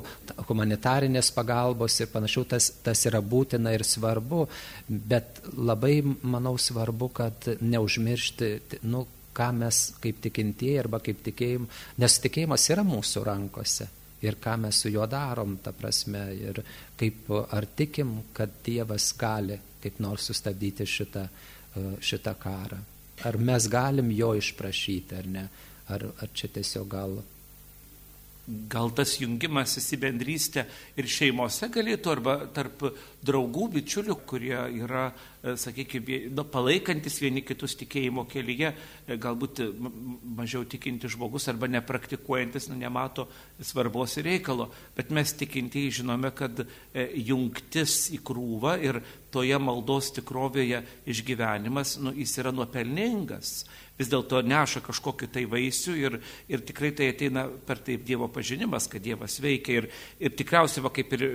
humanitarinės 0.49 1.31
pagalbos 1.37 1.99
ir 2.03 2.11
panašiau, 2.13 2.47
tas, 2.49 2.71
tas 2.85 3.05
yra 3.09 3.23
būtina 3.23 3.75
ir 3.75 3.85
svarbu, 3.87 4.47
bet 4.89 5.43
labai, 5.57 6.01
manau, 6.23 6.57
svarbu, 6.61 7.13
kad 7.21 7.53
neužmiršti, 7.61 8.53
nu, 8.89 9.07
ką 9.39 9.53
mes 9.55 9.85
kaip 10.03 10.19
tikintieji 10.25 10.81
arba 10.81 10.99
kaip 11.05 11.23
tikėjim, 11.27 11.69
nes 12.03 12.19
tikėjimas 12.25 12.65
yra 12.75 12.85
mūsų 12.87 13.23
rankose. 13.29 13.87
Ir 14.27 14.35
ką 14.43 14.57
mes 14.59 14.81
su 14.83 14.91
juo 14.91 15.05
darom, 15.07 15.61
ta 15.63 15.71
prasme, 15.71 16.25
ir 16.35 16.59
kaip 16.99 17.29
ar 17.55 17.69
tikim, 17.79 18.17
kad 18.35 18.57
Dievas 18.67 19.13
gali 19.19 19.61
kaip 19.83 19.99
nors 20.03 20.29
sustabdyti 20.31 20.87
šitą, 20.87 21.25
e, 21.77 21.89
šitą 22.01 22.35
karą. 22.41 22.79
Ar 23.27 23.39
mes 23.39 23.67
galim 23.69 24.11
jo 24.15 24.35
išprašyti 24.39 25.19
ar 25.19 25.27
ne, 25.27 25.49
ar, 25.89 26.05
ar 26.23 26.31
čia 26.35 26.51
tiesiog 26.55 26.89
gal 26.89 27.19
gal 28.49 28.89
tas 28.97 29.19
jungimas 29.21 29.77
į 29.77 29.99
bendrystę 30.01 30.65
ir 30.97 31.09
šeimose 31.11 31.69
galėtų, 31.73 32.13
arba 32.15 32.37
tarp 32.55 32.87
draugų, 33.25 33.67
bičiulių, 33.75 34.17
kurie 34.29 34.57
yra, 34.79 35.11
e, 35.43 35.55
sakykime, 35.61 36.21
nu, 36.33 36.45
palaikantis 36.49 37.19
vieni 37.21 37.43
kitus 37.45 37.77
tikėjimo 37.81 38.25
kelyje, 38.31 38.73
e, 38.73 39.19
galbūt 39.21 39.61
mažiau 40.39 40.65
tikinti 40.65 41.11
žmogus 41.13 41.49
arba 41.53 41.69
nepraktikuojantis, 41.69 42.71
nu, 42.73 42.79
nemato 42.81 43.29
svarbos 43.61 44.17
ir 44.17 44.31
reikalo. 44.31 44.71
Bet 44.97 45.13
mes 45.13 45.35
tikintieji 45.37 46.01
žinome, 46.01 46.33
kad 46.33 46.65
e, 46.65 47.09
jungtis 47.29 48.09
į 48.17 48.23
krūvą 48.25 48.79
ir 48.81 49.03
toje 49.35 49.59
maldos 49.61 50.09
tikrovėje 50.17 50.81
išgyvenimas, 51.11 51.99
nu, 52.01 52.15
jis 52.17 52.39
yra 52.41 52.55
nuopelningas 52.55 53.59
vis 53.99 54.11
dėlto 54.11 54.41
neša 54.47 54.83
kažkokį 54.87 55.29
tai 55.35 55.45
vaisių 55.51 55.95
ir, 55.99 56.19
ir 56.51 56.63
tikrai 56.67 56.93
tai 56.97 57.11
ateina 57.13 57.47
per 57.67 57.83
taip 57.85 58.05
Dievo 58.07 58.29
pažinimas, 58.33 58.87
kad 58.91 59.03
Dievas 59.05 59.39
veikia. 59.43 59.83
Ir, 59.83 59.89
ir 60.23 60.35
tikriausiai, 60.39 60.85
va, 60.87 60.93
kaip 60.95 61.13
ir 61.19 61.27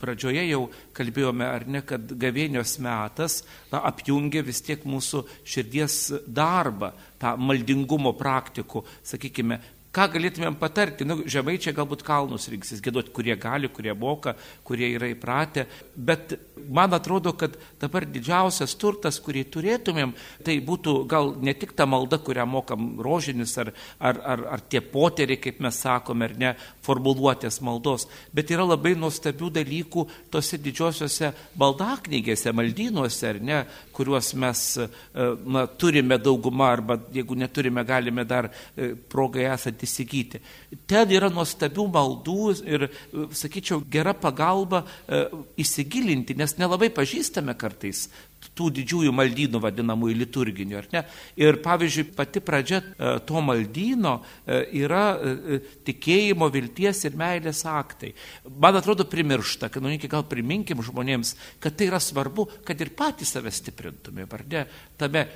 pradžioje 0.00 0.44
jau 0.50 0.62
kalbėjome, 0.96 1.48
ar 1.48 1.66
ne, 1.66 1.82
kad 1.86 2.12
gavėnios 2.20 2.76
metas 2.84 3.40
na, 3.72 3.82
apjungia 3.88 4.44
vis 4.46 4.62
tiek 4.66 4.84
mūsų 4.84 5.24
širdies 5.48 6.00
darbą, 6.28 6.92
tą 7.20 7.34
maldingumo 7.40 8.12
praktikų, 8.18 8.84
sakykime, 9.06 9.60
Ką 9.90 10.04
galėtumėm 10.06 10.54
patarti? 10.54 11.02
Nu, 11.02 11.16
žemaičiai 11.26 11.74
galbūt 11.74 12.04
kalnus 12.06 12.44
rinksis 12.52 12.78
gėduoti, 12.84 13.10
kurie 13.10 13.34
gali, 13.34 13.66
kurie 13.74 13.90
moka, 13.98 14.36
kurie 14.62 14.86
yra 14.94 15.08
įpratę. 15.10 15.64
Bet 15.96 16.36
man 16.70 16.94
atrodo, 16.94 17.32
kad 17.34 17.56
dabar 17.80 18.06
didžiausias 18.06 18.76
turtas, 18.78 19.18
kurį 19.18 19.42
turėtumėm, 19.50 20.12
tai 20.46 20.54
būtų 20.62 20.94
gal 21.10 21.32
ne 21.42 21.54
tik 21.58 21.74
ta 21.74 21.88
malda, 21.90 22.20
kurią 22.22 22.46
mokam 22.46 22.92
rožinis 23.02 23.56
ar, 23.58 23.72
ar, 23.98 24.20
ar, 24.22 24.44
ar 24.54 24.62
tie 24.70 24.78
poteriai, 24.78 25.40
kaip 25.42 25.58
mes 25.64 25.82
sakome, 25.82 26.28
ar 26.28 26.36
ne, 26.38 26.52
formuluotės 26.86 27.58
maldos, 27.66 28.06
bet 28.30 28.54
yra 28.54 28.68
labai 28.68 28.94
nuostabių 28.94 29.50
dalykų 29.58 30.06
tose 30.30 30.60
didžiosiuose 30.62 31.32
maldaknygėse, 31.58 32.54
maldynuose, 32.54 33.26
ar 33.34 33.42
ne, 33.42 33.60
kuriuos 33.96 34.30
mes 34.38 34.64
e, 34.78 34.88
na, 35.50 35.66
turime 35.66 36.20
daugumą, 36.22 36.70
arba 36.76 37.00
jeigu 37.10 37.34
neturime, 37.42 37.82
galime 37.88 38.22
dar 38.28 38.52
e, 38.52 38.92
progai 39.10 39.50
esant 39.50 39.79
galite 39.80 39.86
įsigyti. 39.86 40.40
Ten 40.86 41.10
yra 41.10 41.30
nuostabių 41.30 41.86
maldų 41.90 42.64
ir, 42.66 42.88
sakyčiau, 43.32 43.82
gera 43.90 44.14
pagalba 44.14 44.84
e, 45.08 45.28
įsigilinti, 45.58 46.36
nes 46.36 46.56
nelabai 46.58 46.90
pažįstame 46.90 47.56
kartais 47.56 48.08
tų 48.56 48.70
didžiųjų 48.72 49.12
maldynų 49.12 49.60
vadinamųjų 49.60 50.16
liturginių, 50.16 50.76
ar 50.78 50.86
ne? 50.92 51.02
Ir 51.36 51.60
pavyzdžiui, 51.60 52.06
pati 52.16 52.40
pradžia 52.40 52.80
e, 52.80 53.18
to 53.28 53.40
maldyno 53.40 54.22
e, 54.46 54.62
yra 54.80 55.18
e, 55.20 55.60
tikėjimo, 55.84 56.48
vilties 56.50 57.04
ir 57.04 57.18
meilės 57.20 57.66
aktai. 57.68 58.14
Man 58.48 58.80
atrodo 58.80 59.04
primiršta, 59.04 59.68
kad, 59.68 59.84
nu, 59.84 59.92
gal 60.08 60.24
priminkim 60.24 60.80
žmonėms, 60.80 61.36
kad 61.60 61.76
tai 61.76 61.90
yra 61.90 62.00
svarbu, 62.00 62.48
kad 62.64 62.80
ir 62.80 62.94
patys 62.96 63.36
save 63.36 63.52
stiprintume, 63.52 64.24
ar 64.24 64.44
ne? 64.48 64.66
Tame 64.96 65.28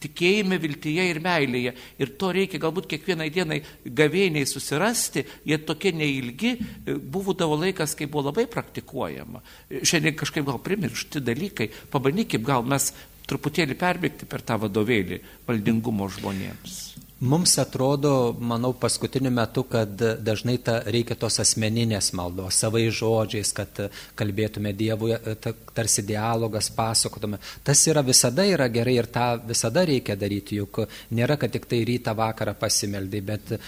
tikėjime, 0.00 0.58
viltyje 0.60 1.06
ir 1.10 1.20
meilėje. 1.24 1.74
Ir 2.00 2.14
to 2.20 2.32
reikia 2.36 2.60
galbūt 2.62 2.88
kiekvienai 2.90 3.28
dienai 3.32 3.60
gavėniai 3.84 4.48
susirasti, 4.48 5.24
jie 5.48 5.60
tokie 5.66 5.92
neilgi, 5.96 6.54
būdavo 6.86 7.58
laikas, 7.60 7.96
kai 7.98 8.08
buvo 8.10 8.30
labai 8.30 8.46
praktikuojama. 8.50 9.44
Šiandien 9.82 10.16
kažkaip 10.18 10.48
gal 10.48 10.60
primiršti 10.64 11.22
dalykai, 11.24 11.70
pabandykim 11.92 12.44
gal 12.46 12.66
mes 12.66 12.92
truputėlį 13.30 13.76
perbėgti 13.78 14.26
per 14.30 14.42
tą 14.46 14.58
vadovėlį 14.64 15.20
valdingumo 15.46 16.08
žmonėms. 16.16 16.80
Mums 17.20 17.58
atrodo, 17.58 18.34
manau, 18.40 18.70
paskutiniu 18.72 19.28
metu, 19.30 19.66
kad 19.68 19.90
dažnai 20.24 20.54
ta, 20.64 20.78
reikia 20.88 21.12
tos 21.20 21.34
asmeninės 21.42 22.14
maldos, 22.16 22.56
savai 22.62 22.86
žodžiais, 22.88 23.50
kad 23.52 23.80
kalbėtume 24.16 24.72
Dievui, 24.72 25.12
tarsi 25.76 26.00
dialogas 26.08 26.70
pasakotume. 26.72 27.36
Tas 27.62 27.82
yra 27.92 28.00
visada 28.06 28.46
yra 28.48 28.70
gerai 28.72 28.94
ir 29.02 29.08
tą 29.12 29.26
visada 29.50 29.82
reikia 29.84 30.16
daryti, 30.16 30.62
juk 30.62 30.80
nėra, 31.12 31.36
kad 31.36 31.52
tik 31.52 31.68
tai 31.68 31.82
rytą 31.90 32.14
vakarą 32.16 32.54
pasimeldai, 32.56 33.20
bet 33.20 33.52
e, 33.52 33.60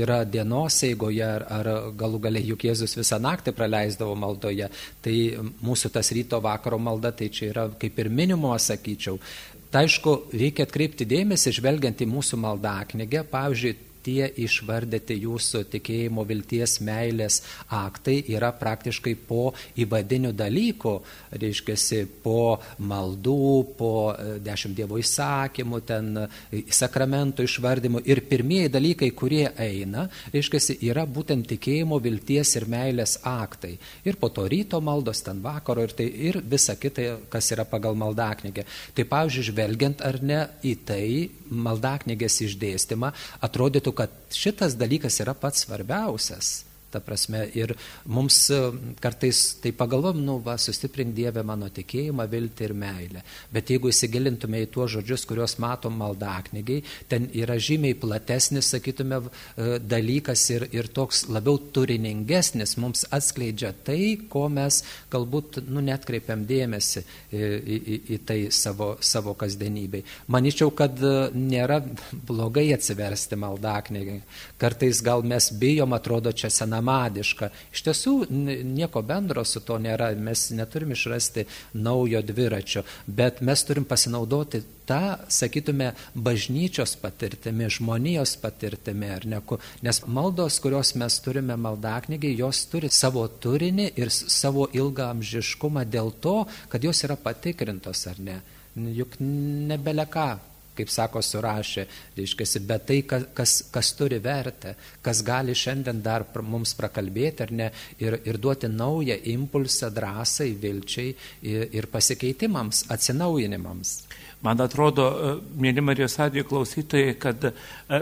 yra 0.00 0.24
dienos 0.26 0.80
eigoje 0.90 1.30
ar, 1.30 1.70
galų 1.94 2.24
galiai 2.26 2.50
juk 2.50 2.66
Jėzus 2.72 2.96
visą 2.98 3.20
naktį 3.22 3.54
praleisdavo 3.54 4.18
maldoje. 4.18 4.66
Tai 5.06 5.16
mūsų 5.62 5.94
tas 5.94 6.10
ryto 6.10 6.42
vakaro 6.42 6.82
malda, 6.82 7.14
tai 7.14 7.30
čia 7.30 7.52
yra 7.54 7.70
kaip 7.70 8.02
ir 8.02 8.10
minimumas, 8.10 8.66
sakyčiau. 8.74 9.22
Tai 9.70 9.84
aišku, 9.86 10.16
reikia 10.34 10.66
atkreipti 10.66 11.06
dėmesį, 11.06 11.52
žvelgiant 11.60 12.00
į 12.02 12.08
mūsų 12.10 12.38
maldaknygę, 12.42 13.22
pavyzdžiui, 13.30 13.76
tie 14.04 14.28
išvardyti 14.44 15.16
jūsų 15.24 15.64
tikėjimo, 15.74 16.24
vilties, 16.28 16.78
meilės 16.84 17.40
aktai 17.74 18.20
yra 18.32 18.50
praktiškai 18.56 19.14
po 19.28 19.50
įvadinių 19.80 20.32
dalykų, 20.36 20.94
reiškia, 21.40 21.76
po 22.24 22.58
maldų, 22.78 23.52
po 23.78 23.92
e, 24.12 24.38
dešimt 24.44 24.76
dievo 24.78 24.98
įsakymų, 25.00 25.80
ten 25.86 26.24
e, 26.24 26.62
sakramentų 26.74 27.46
išvardymų. 27.46 28.04
Ir 28.10 28.22
pirmieji 28.30 28.72
dalykai, 28.72 29.10
kurie 29.16 29.46
eina, 29.60 30.06
reiškia, 30.34 30.62
yra 30.90 31.06
būtent 31.06 31.48
tikėjimo, 31.50 32.00
vilties 32.02 32.54
ir 32.58 32.68
meilės 32.70 33.18
aktai. 33.26 33.76
Ir 34.06 34.18
po 34.20 34.30
to 34.34 34.46
ryto 34.50 34.80
maldos, 34.84 35.22
ten 35.26 35.42
vakaro 35.44 35.84
ir, 35.86 35.94
tai, 35.96 36.08
ir 36.30 36.40
visa 36.44 36.76
kita, 36.80 37.16
kas 37.32 37.52
yra 37.54 37.66
pagal 37.68 37.98
maldaknygę. 37.98 38.66
Tai 38.96 39.06
pavyzdžiui, 39.10 39.48
žvelgiant 39.50 40.04
ar 40.06 40.20
ne 40.24 40.40
į 40.66 40.74
tai, 40.86 41.06
maldaknygės 41.50 42.40
išdėstymą, 42.46 43.12
atrodytų, 43.46 43.89
kad 43.92 44.10
šitas 44.32 44.76
dalykas 44.76 45.20
yra 45.20 45.34
pats 45.34 45.64
svarbiausias. 45.66 46.64
Ta 46.90 46.98
prasme, 47.04 47.44
ir 47.54 47.70
mums 48.10 48.48
e, 48.50 48.58
kartais 48.98 49.40
tai 49.62 49.70
pagalvom, 49.76 50.18
nu, 50.26 50.38
va, 50.42 50.56
sustiprink 50.58 51.14
Dievę 51.14 51.44
mano 51.46 51.68
tikėjimą, 51.70 52.26
viltį 52.30 52.66
ir 52.66 52.74
meilę. 52.74 53.22
Bet 53.54 53.70
jeigu 53.70 53.92
įsigilintume 53.92 54.64
į 54.64 54.70
tuos 54.74 54.90
žodžius, 54.96 55.24
kuriuos 55.30 55.54
matom 55.62 55.94
maldaknygiai, 56.00 56.82
ten 57.10 57.28
yra 57.38 57.54
žymiai 57.62 57.94
platesnis, 57.94 58.72
sakytume, 58.74 59.20
e, 59.22 59.78
dalykas 59.78 60.42
ir, 60.50 60.66
ir 60.74 60.90
toks 60.90 61.28
labiau 61.30 61.60
turiningesnis, 61.70 62.74
mums 62.82 63.04
atskleidžia 63.14 63.70
tai, 63.86 64.00
ko 64.32 64.48
mes 64.50 64.82
galbūt, 65.12 65.60
nu, 65.70 65.84
netkreipiam 65.86 66.42
dėmesį 66.48 67.04
į, 67.30 67.78
į, 67.78 68.00
į 68.16 68.20
tai 68.26 68.40
savo, 68.54 68.96
savo 68.98 69.36
kasdienybei. 69.38 70.02
Maničiau, 70.32 70.74
kad 70.74 70.98
e, 70.98 71.14
nėra 71.38 71.80
blogai 72.26 72.66
atsiversti 72.74 73.38
maldaknygiai. 73.38 74.24
Kartais 74.60 75.04
gal 75.06 75.22
mes 75.22 75.52
bijom, 75.60 75.94
atrodo, 75.94 76.34
čia 76.34 76.50
sena 76.50 76.79
senamadiška. 76.80 77.50
Iš 77.72 77.82
tiesų 77.84 78.14
nieko 78.30 79.02
bendro 79.02 79.44
su 79.44 79.60
to 79.60 79.78
nėra, 79.78 80.14
mes 80.16 80.50
neturim 80.50 80.92
išrasti 80.92 81.46
naujo 81.74 82.22
dviračio, 82.22 82.84
bet 83.06 83.40
mes 83.40 83.64
turim 83.64 83.84
pasinaudoti 83.84 84.62
tą, 84.86 85.18
sakytume, 85.28 85.92
bažnyčios 86.14 86.96
patirtimi, 86.96 87.68
žmonijos 87.70 88.36
patirtimi, 88.42 89.10
ar 89.10 89.26
ne? 89.26 89.40
Nes 89.82 90.02
maldos, 90.06 90.58
kurios 90.60 90.94
mes 90.94 91.20
turime 91.20 91.56
maldaknygiai, 91.56 92.38
jos 92.38 92.66
turi 92.66 92.90
savo 92.90 93.26
turinį 93.28 93.92
ir 93.96 94.10
savo 94.10 94.68
ilgą 94.72 95.10
amžiškumą 95.14 95.84
dėl 95.86 96.12
to, 96.20 96.46
kad 96.68 96.82
jos 96.82 97.04
yra 97.04 97.16
patikrintos, 97.16 98.06
ar 98.10 98.18
ne? 98.18 98.40
Juk 98.74 99.18
nebeleką 99.20 100.49
kaip 100.80 100.92
sako, 100.92 101.22
surašė, 101.24 101.86
reiškia, 102.18 102.64
bet 102.66 102.86
tai, 102.88 103.00
kas, 103.06 103.56
kas 103.72 103.92
turi 103.98 104.20
vertę, 104.22 104.74
kas 105.04 105.22
gali 105.26 105.54
šiandien 105.56 106.02
dar 106.02 106.26
mums 106.42 106.74
prakalbėti 106.78 107.46
ar 107.46 107.52
ne, 107.52 107.70
ir, 108.00 108.20
ir 108.24 108.40
duoti 108.40 108.70
naują 108.72 109.18
impulsą, 109.34 109.92
drąsai, 109.94 110.50
vilčiai 110.60 111.14
ir, 111.42 111.68
ir 111.76 111.90
pasikeitimams, 111.92 112.86
atsinaujinimams. 112.90 113.98
Man 114.40 114.60
atrodo, 114.64 115.04
e, 115.04 115.32
mėly 115.60 115.82
Marijos 115.84 116.16
atveju 116.16 116.46
klausytojai, 116.48 117.16
kad 117.20 117.44
e, 117.44 117.52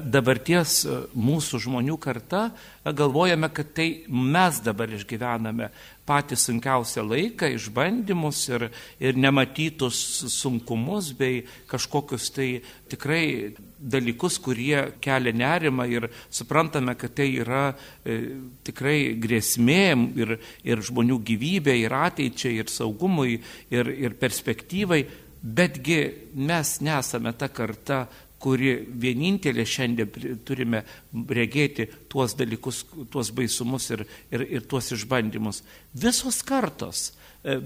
dabarties 0.07 0.85
e, 0.87 0.99
mūsų 1.19 1.59
žmonių 1.64 1.97
karta 1.99 2.45
galvojame, 2.87 3.51
kad 3.51 3.73
tai 3.75 3.88
mes 4.07 4.61
dabar 4.62 4.93
išgyvename 4.95 5.73
patį 6.09 6.38
sunkiausią 6.40 7.05
laiką, 7.05 7.51
išbandymus 7.55 8.40
ir, 8.49 8.68
ir 9.01 9.18
nematytus 9.21 9.99
sunkumus 10.33 11.12
bei 11.18 11.42
kažkokius 11.68 12.31
tai 12.35 12.49
tikrai 12.88 13.55
dalykus, 13.79 14.38
kurie 14.42 14.81
kelia 15.05 15.35
nerimą 15.37 15.87
ir 15.92 16.09
suprantame, 16.31 16.97
kad 16.99 17.14
tai 17.18 17.29
yra 17.42 17.68
e, 17.68 18.18
tikrai 18.66 19.14
grėsmė 19.21 19.85
ir, 20.18 20.37
ir 20.66 20.85
žmonių 20.88 21.21
gyvybė, 21.29 21.77
ir 21.85 21.94
ateičiai, 21.94 22.59
ir 22.62 22.73
saugumui, 22.73 23.38
ir, 23.71 23.92
ir 24.09 24.18
perspektyvai. 24.18 25.05
Betgi 25.38 26.01
mes 26.35 26.81
nesame 26.83 27.31
ta 27.38 27.47
karta, 27.55 28.01
kuri 28.42 28.74
vienintelė 29.03 29.64
šiandien 29.66 30.40
turime 30.46 30.83
regėti 31.12 31.88
tuos 32.11 32.37
dalykus, 32.38 32.85
tuos 33.11 33.33
baisumus 33.35 33.90
ir, 33.94 34.05
ir, 34.31 34.44
ir 34.59 34.66
tuos 34.70 34.92
išbandymus. 34.94 35.62
Visos 35.94 36.40
kartos, 36.46 37.12
e, 37.42 37.59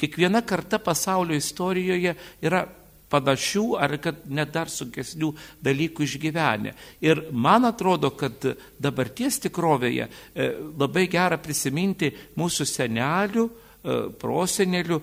kiekviena 0.00 0.44
karta 0.46 0.78
pasaulio 0.82 1.38
istorijoje 1.38 2.14
yra 2.46 2.66
panašių 3.10 3.64
ar 3.82 3.96
kad 4.02 4.22
net 4.30 4.52
dar 4.54 4.70
sunkesnių 4.70 5.32
dalykų 5.66 6.06
išgyvenę. 6.06 6.74
Ir 7.02 7.24
man 7.32 7.66
atrodo, 7.66 8.12
kad 8.14 8.44
dabarties 8.78 9.40
tikrovėje 9.46 10.06
e, 10.06 10.50
labai 10.78 11.08
gera 11.10 11.40
prisiminti 11.42 12.12
mūsų 12.38 12.68
senelių, 12.70 13.48
e, 13.50 14.02
prosenelių 14.20 15.00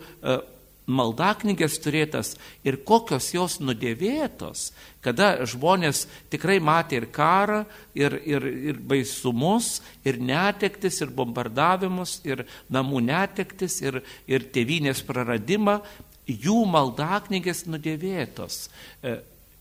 maldaknygės 0.87 1.77
turėtas 1.83 2.33
ir 2.65 2.79
kokios 2.87 3.29
jos 3.35 3.59
nudėvėtos, 3.59 4.71
kada 5.03 5.45
žmonės 5.47 6.05
tikrai 6.31 6.57
matė 6.63 7.01
ir 7.01 7.07
karą, 7.13 7.61
ir, 7.97 8.17
ir, 8.23 8.47
ir 8.71 8.79
baisumus, 8.79 9.81
ir 10.07 10.19
netektis, 10.23 11.01
ir 11.03 11.13
bombardavimus, 11.13 12.21
ir 12.27 12.45
namų 12.73 13.03
netektis, 13.09 13.81
ir, 13.83 14.01
ir 14.31 14.47
tėvynės 14.55 15.03
praradimą, 15.07 15.81
jų 16.27 16.61
maldaknygės 16.71 17.65
nudėvėtos. 17.67 18.67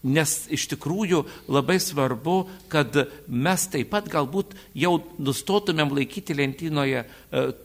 Nes 0.05 0.33
iš 0.53 0.67
tikrųjų 0.71 1.23
labai 1.51 1.79
svarbu, 1.83 2.37
kad 2.71 2.95
mes 3.27 3.65
taip 3.73 3.89
pat 3.91 4.11
galbūt 4.13 4.53
jau 4.77 4.93
nustotumėm 5.19 5.91
laikyti 5.97 6.37
lentynoje 6.37 7.01
e, 7.03 7.07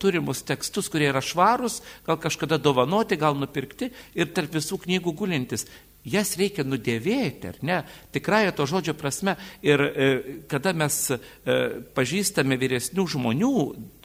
turimus 0.01 0.41
tekstus, 0.47 0.89
kurie 0.89 1.09
yra 1.11 1.21
švarūs, 1.21 1.81
gal 2.07 2.17
kažkada 2.23 2.57
dovanoti, 2.57 3.19
gal 3.19 3.37
nupirkti 3.37 3.91
ir 4.15 4.31
tarp 4.33 4.55
visų 4.57 4.79
knygų 4.87 5.13
gulintis. 5.19 5.67
Jas 6.07 6.33
reikia 6.39 6.65
nudėvėti, 6.65 7.51
ar 7.51 7.57
ne? 7.61 7.79
Tikrąją 8.15 8.55
to 8.57 8.65
žodžio 8.69 8.95
prasme. 8.97 9.35
Ir 9.61 9.83
e, 9.85 10.11
kada 10.49 10.73
mes 10.73 10.97
e, 11.13 11.19
pažįstame 11.93 12.57
vyresnių 12.57 13.05
žmonių, 13.15 13.55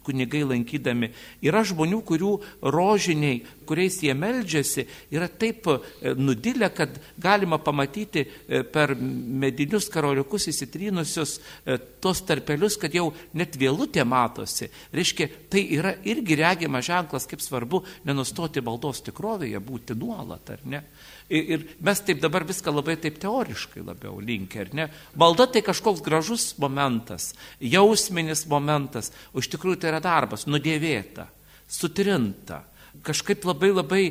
kunigai 0.06 0.44
lankydami. 0.46 1.10
Yra 1.44 1.62
žmonių, 1.66 2.00
kurių 2.06 2.32
rožiniai, 2.74 3.40
kuriais 3.66 3.98
jie 4.04 4.14
meldžiasi, 4.16 4.86
yra 5.14 5.28
taip 5.28 5.66
e, 5.72 5.78
nudilę, 6.14 6.70
kad 6.74 6.94
galima 7.22 7.58
pamatyti 7.62 8.22
e, 8.22 8.62
per 8.62 8.94
medinius 8.96 9.90
karoliukus 9.92 10.48
įsitrynusius 10.52 11.36
e, 11.38 11.78
tos 12.02 12.22
tarpelius, 12.28 12.78
kad 12.80 12.94
jau 12.94 13.08
net 13.36 13.58
vėlutė 13.58 14.06
matosi. 14.06 14.70
Reiškia, 14.94 15.28
tai 15.50 15.66
yra 15.78 15.96
irgi 16.06 16.38
regimas 16.38 16.86
ženklas, 16.86 17.26
kaip 17.30 17.42
svarbu 17.42 17.82
nenustoti 18.06 18.62
maldos 18.64 19.02
tikrovėje, 19.08 19.62
būti 19.64 19.98
nuolat, 19.98 20.54
ar 20.54 20.66
ne? 20.70 20.84
Ir 21.26 21.64
mes 21.82 22.00
taip 22.06 22.20
dabar 22.22 22.44
viską 22.46 22.70
labai 22.70 22.94
taip 23.02 23.16
teoriškai 23.18 23.82
labiau 23.82 24.20
linkę, 24.22 24.60
ar 24.62 24.68
ne? 24.78 24.86
Malda 25.18 25.48
tai 25.50 25.64
kažkoks 25.66 26.04
gražus 26.06 26.52
momentas, 26.62 27.32
jausminis 27.58 28.44
momentas, 28.46 29.10
o 29.34 29.42
iš 29.42 29.50
tikrųjų 29.56 29.80
tai 29.82 29.90
yra 29.90 30.00
darbas, 30.04 30.46
nudėvėta, 30.46 31.26
sutrinta, 31.66 32.62
kažkaip 33.06 33.42
labai 33.50 33.72
labai 33.74 34.04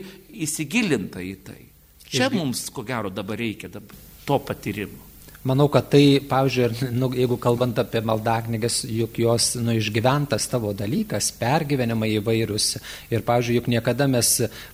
įsigilinta 0.43 1.23
į 1.23 1.36
tai. 1.47 1.62
Čia 2.06 2.28
mums, 2.36 2.67
ko 2.75 2.84
gero, 2.86 3.10
dabar 3.10 3.39
reikia 3.39 3.71
dabar, 3.71 3.95
to 4.28 4.39
patyrimo. 4.43 5.05
Manau, 5.46 5.68
kad 5.70 5.92
tai, 5.94 6.18
pavyzdžiui, 6.26 6.88
nu, 6.98 7.12
jeigu 7.14 7.36
kalbant 7.38 7.78
apie 7.78 8.00
maldaknygas, 8.02 8.80
juk 8.90 9.20
jos 9.22 9.52
nu, 9.62 9.76
išgyventas 9.78 10.48
tavo 10.50 10.72
dalykas, 10.74 11.28
pergyvenimai 11.38 12.16
įvairūs. 12.16 12.66
Ir, 13.14 13.22
pavyzdžiui, 13.28 13.60
juk 13.60 13.70
niekada 13.70 14.08
mes 14.10 14.32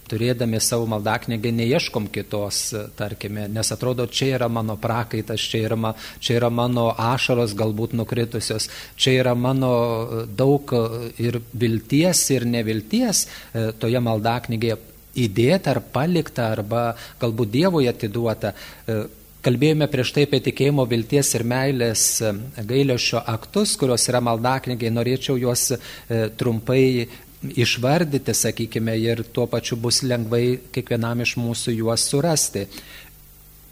turėdami 0.08 0.62
savo 0.64 0.88
maldaknygę 0.94 1.52
neieškom 1.58 2.08
kitos, 2.16 2.62
tarkime, 2.96 3.50
nes 3.52 3.74
atrodo, 3.76 4.08
čia 4.08 4.38
yra 4.38 4.48
mano 4.48 4.78
prakaitas, 4.80 5.44
čia 5.44 5.66
yra, 5.68 5.76
ma, 5.76 5.94
čia 6.24 6.40
yra 6.40 6.48
mano 6.48 6.88
ašaros 6.96 7.52
galbūt 7.60 8.00
nukritusios, 8.00 8.72
čia 8.96 9.20
yra 9.26 9.36
mano 9.36 9.76
daug 10.24 10.72
ir 11.20 11.42
vilties, 11.52 12.24
ir 12.32 12.48
nevilties 12.48 13.26
e, 13.28 13.74
toje 13.76 14.00
maldaknygėje 14.00 14.80
įdėta 15.20 15.76
ar 15.76 15.84
palikta, 15.92 16.54
arba 16.56 16.94
galbūt 17.20 17.52
Dievui 17.60 17.90
atiduota 17.92 18.56
e, 18.56 19.04
Kalbėjome 19.42 19.88
prieš 19.90 20.12
tai 20.14 20.28
apie 20.28 20.38
tikėjimo, 20.46 20.84
vilties 20.86 21.32
ir 21.34 21.44
meilės 21.50 22.02
e, 22.22 22.32
gailiošio 22.62 23.24
aktus, 23.26 23.74
kurios 23.82 24.04
yra 24.12 24.20
maldaknygai, 24.22 24.92
norėčiau 24.94 25.40
juos 25.42 25.72
e, 25.74 25.80
trumpai 26.38 27.08
išvardyti, 27.42 28.36
sakykime, 28.38 28.94
ir 29.02 29.24
tuo 29.34 29.48
pačiu 29.50 29.80
bus 29.82 30.04
lengvai 30.06 30.60
kiekvienam 30.76 31.26
iš 31.26 31.34
mūsų 31.42 31.74
juos 31.80 32.06
surasti. 32.12 32.68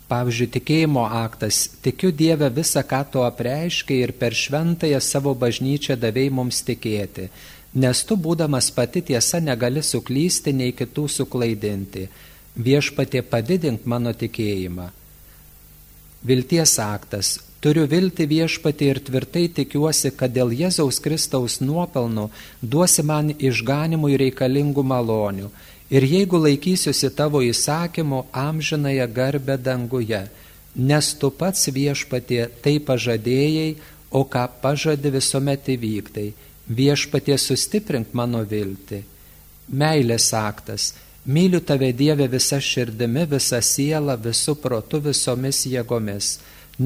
Pavyzdžiui, 0.10 0.50
tikėjimo 0.58 1.06
aktas. 1.06 1.68
Tikiu 1.86 2.10
Dievę 2.18 2.50
visą, 2.50 2.82
ką 2.82 3.04
tu 3.14 3.22
apreiškai 3.22 4.02
ir 4.08 4.18
per 4.18 4.34
šventąją 4.34 4.98
savo 5.06 5.36
bažnyčią 5.38 6.00
davėjai 6.02 6.34
mums 6.34 6.64
tikėti, 6.66 7.30
nes 7.78 8.02
tu, 8.10 8.18
būdamas 8.18 8.72
pati 8.74 9.06
tiesa, 9.12 9.38
negali 9.38 9.86
suklysti 9.86 10.56
nei 10.64 10.74
kitų 10.74 11.06
suklaidinti. 11.20 12.10
Viešpatie 12.58 13.22
padidink 13.22 13.86
mano 13.86 14.18
tikėjimą. 14.18 14.96
Vilties 16.26 16.76
aktas. 16.84 17.38
Turiu 17.64 17.86
vilti 17.92 18.26
viešpatį 18.28 18.88
ir 18.92 19.00
tvirtai 19.04 19.46
tikiuosi, 19.56 20.12
kad 20.16 20.32
dėl 20.36 20.52
Jėzaus 20.56 21.00
Kristaus 21.04 21.60
nuopelnų 21.64 22.30
duosi 22.62 23.04
man 23.04 23.32
išganimui 23.36 24.18
reikalingų 24.20 24.84
malonių. 24.84 25.50
Ir 25.90 26.06
jeigu 26.06 26.40
laikysiuosi 26.44 27.10
tavo 27.16 27.42
įsakymų 27.44 28.26
amžinąją 28.36 29.08
garbę 29.16 29.58
danguje, 29.58 30.22
nes 30.76 31.14
tu 31.20 31.32
pats 31.32 31.72
viešpatie 31.72 32.46
tai 32.64 32.78
pažadėjai, 32.80 33.76
o 34.12 34.24
ką 34.24 34.46
pažadi 34.62 35.12
visuomet 35.14 35.68
įvyktai, 35.76 36.30
viešpatie 36.68 37.38
sustiprink 37.38 38.14
mano 38.14 38.44
viltį. 38.44 39.04
Meilės 39.70 40.32
aktas 40.34 40.94
Myliu 41.30 41.60
tave 41.62 41.92
Dieve 41.94 42.26
visą 42.26 42.58
širdimi, 42.58 43.28
visą 43.30 43.60
sielą, 43.62 44.16
visų 44.18 44.56
protų, 44.64 44.98
visomis 45.12 45.60
jėgomis, 45.70 46.30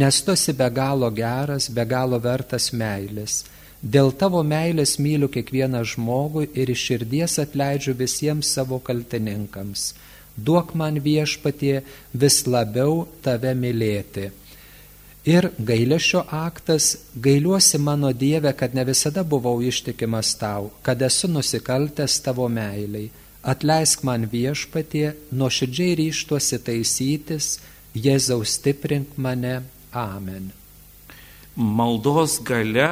nes 0.01 0.17
tu 0.25 0.33
esi 0.33 0.51
be 0.59 0.67
galo 0.79 1.07
geras, 1.15 1.69
be 1.71 1.85
galo 1.87 2.19
vertas 2.19 2.65
meilės. 2.75 3.37
Dėl 3.79 4.11
tavo 4.19 4.41
meilės 4.43 4.97
myliu 4.99 5.29
kiekvieną 5.31 5.85
žmogų 5.93 6.43
ir 6.59 6.73
iš 6.75 6.83
širdies 6.89 7.37
atleidžiu 7.45 7.95
visiems 8.03 8.51
savo 8.57 8.81
kaltininkams. 8.83 9.93
Duok 10.35 10.75
man 10.75 10.99
viešpatie 11.07 11.79
vis 12.11 12.43
labiau 12.43 13.07
tave 13.23 13.55
mylėti. 13.55 14.27
Ir 15.23 15.51
gailėšio 15.71 16.27
aktas, 16.43 16.97
gailiuosi 17.15 17.79
mano 17.79 18.11
Dieve, 18.11 18.51
kad 18.59 18.75
ne 18.75 18.83
visada 18.91 19.23
buvau 19.23 19.61
ištikimas 19.63 20.35
tau, 20.35 20.73
kad 20.83 20.99
esu 20.99 21.31
nusikaltęs 21.31 22.19
tavo 22.27 22.51
meiliai 22.51 23.22
Atleisk 23.43 24.05
man 24.07 24.23
viešpatie, 24.31 25.13
nuoširdžiai 25.35 25.97
ryštuosi 25.99 26.61
taisytis, 26.63 27.57
Jėzaus 27.93 28.55
stiprink 28.57 29.17
mane. 29.21 29.61
Amen. 29.93 30.47
Maldos 31.53 32.39
gale 32.41 32.87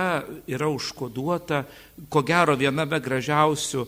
yra 0.46 0.68
užkoduota, 0.70 1.64
ko 2.12 2.22
gero, 2.22 2.54
viename 2.60 3.00
gražiausių 3.02 3.88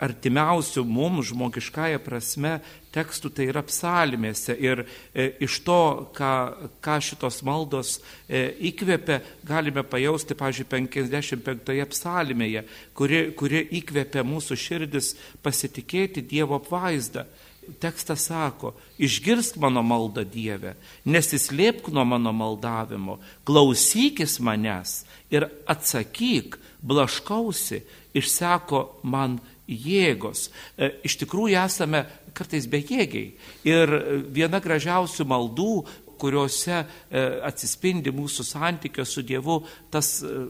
artimiausių 0.00 0.84
mums 0.84 1.30
žmogiškąją 1.30 2.00
prasme 2.04 2.58
tekstų 2.94 3.30
tai 3.34 3.48
yra 3.50 3.62
psalmėse. 3.66 4.54
Ir 4.58 4.84
e, 4.84 5.30
iš 5.46 5.60
to, 5.66 5.80
ką, 6.16 6.32
ką 6.82 6.96
šitos 7.04 7.40
maldos 7.46 7.98
e, 8.26 8.48
įkvėpia, 8.70 9.20
galime 9.46 9.84
pajausti, 9.86 10.36
pažiūrėjau, 10.38 10.88
55 10.90 11.86
psalmėje, 11.94 12.64
kuri, 12.98 13.22
kuri 13.38 13.62
įkvėpia 13.80 14.24
mūsų 14.26 14.58
širdis 14.58 15.14
pasitikėti 15.44 16.24
Dievo 16.26 16.58
apvaizdą. 16.60 17.26
Tekstas 17.78 18.24
sako, 18.26 18.72
išgirsk 18.98 19.58
mano 19.62 19.82
maldą 19.86 20.24
Dieve, 20.26 20.72
nesislėpk 21.06 21.92
nuo 21.94 22.02
mano 22.08 22.32
maldavimo, 22.34 23.20
klausykis 23.46 24.40
manęs 24.42 25.04
ir 25.30 25.46
atsakyk, 25.70 26.56
blaškausi, 26.82 27.84
išseko 28.16 28.80
man 29.06 29.38
jėgos. 29.70 30.48
E, 30.76 30.92
iš 31.06 31.18
tikrųjų 31.22 31.58
esame 31.62 32.04
kartais 32.36 32.66
bejėgiai. 32.70 33.34
Ir 33.68 33.94
viena 34.32 34.60
gražiausių 34.62 35.26
maldų, 35.30 35.74
kuriuose 36.20 36.82
e, 36.82 37.22
atsispindi 37.48 38.12
mūsų 38.12 38.44
santykio 38.44 39.06
su 39.08 39.24
Dievu, 39.24 39.62
tas 39.92 40.18
e, 40.22 40.42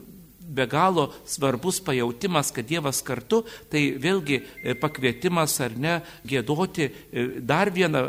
be 0.50 0.66
galo 0.66 1.06
svarbus 1.30 1.78
pajautimas, 1.86 2.50
kad 2.50 2.66
Dievas 2.66 3.04
kartu, 3.06 3.44
tai 3.70 3.84
vėlgi 4.02 4.40
pakvietimas 4.82 5.54
ar 5.62 5.76
ne 5.78 5.92
gėdoti 6.26 6.88
dar 7.46 7.70
vieną 7.70 8.02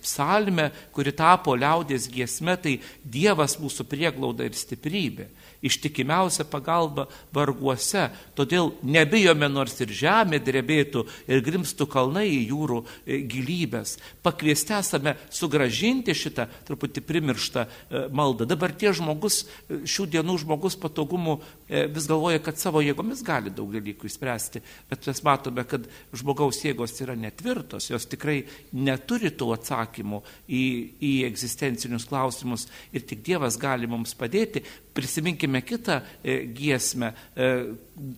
psalmę, 0.00 0.70
kuri 0.96 1.12
tapo 1.12 1.52
liaudės 1.52 2.08
giesme, 2.08 2.56
tai 2.56 2.78
Dievas 3.04 3.58
mūsų 3.60 3.84
prieglauda 3.90 4.48
ir 4.48 4.56
stiprybė 4.56 5.28
ištikimiausia 5.64 6.46
pagalba 6.48 7.06
varguose. 7.34 8.08
Todėl 8.36 8.72
nebijome, 8.84 9.48
nors 9.50 9.76
ir 9.82 9.92
žemė 9.94 10.40
drebėtų 10.44 11.04
ir 11.30 11.42
grimstų 11.44 11.88
kalnai 11.90 12.26
į 12.32 12.40
jūrų 12.52 12.80
e, 12.84 13.20
gilybės. 13.30 13.96
Pakviesti 14.24 14.76
esame 14.76 15.16
sugražinti 15.32 16.14
šitą 16.16 16.46
truputį 16.68 17.04
primirštą 17.04 17.64
e, 17.64 18.04
maldą. 18.14 18.48
Dabar 18.48 18.74
tie 18.76 18.92
žmogus, 18.96 19.44
e, 19.68 19.82
šių 19.88 20.08
dienų 20.16 20.38
žmogus 20.44 20.78
patogumų 20.80 21.38
vis 21.68 22.06
galvoja, 22.10 22.40
kad 22.44 22.58
savo 22.60 22.82
jėgomis 22.84 23.22
gali 23.24 23.52
daug 23.54 23.72
dalykų 23.72 24.08
įspręsti, 24.08 24.62
bet 24.90 25.08
mes 25.08 25.22
matome, 25.24 25.64
kad 25.68 25.86
žmogaus 26.16 26.60
jėgos 26.64 26.96
yra 27.04 27.16
netvirtos, 27.18 27.88
jos 27.90 28.08
tikrai 28.10 28.42
neturi 28.76 29.32
tų 29.32 29.50
atsakymų 29.56 30.20
į, 30.48 30.64
į 31.00 31.12
egzistencinius 31.28 32.08
klausimus 32.10 32.68
ir 32.92 33.06
tik 33.08 33.24
Dievas 33.24 33.58
gali 33.60 33.88
mums 33.90 34.14
padėti. 34.18 34.64
Prisiminkime 34.94 35.64
kitą 35.66 36.00
e, 36.22 36.44
giesmę, 36.54 37.12
e, 37.34 37.52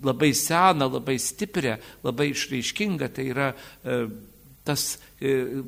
labai 0.05 0.33
seną, 0.37 0.91
labai 0.99 1.19
stiprią, 1.23 1.77
labai 2.05 2.33
išraiškingą, 2.33 3.13
tai 3.15 3.31
yra 3.33 3.53
e, 3.53 4.01
tas 4.66 4.98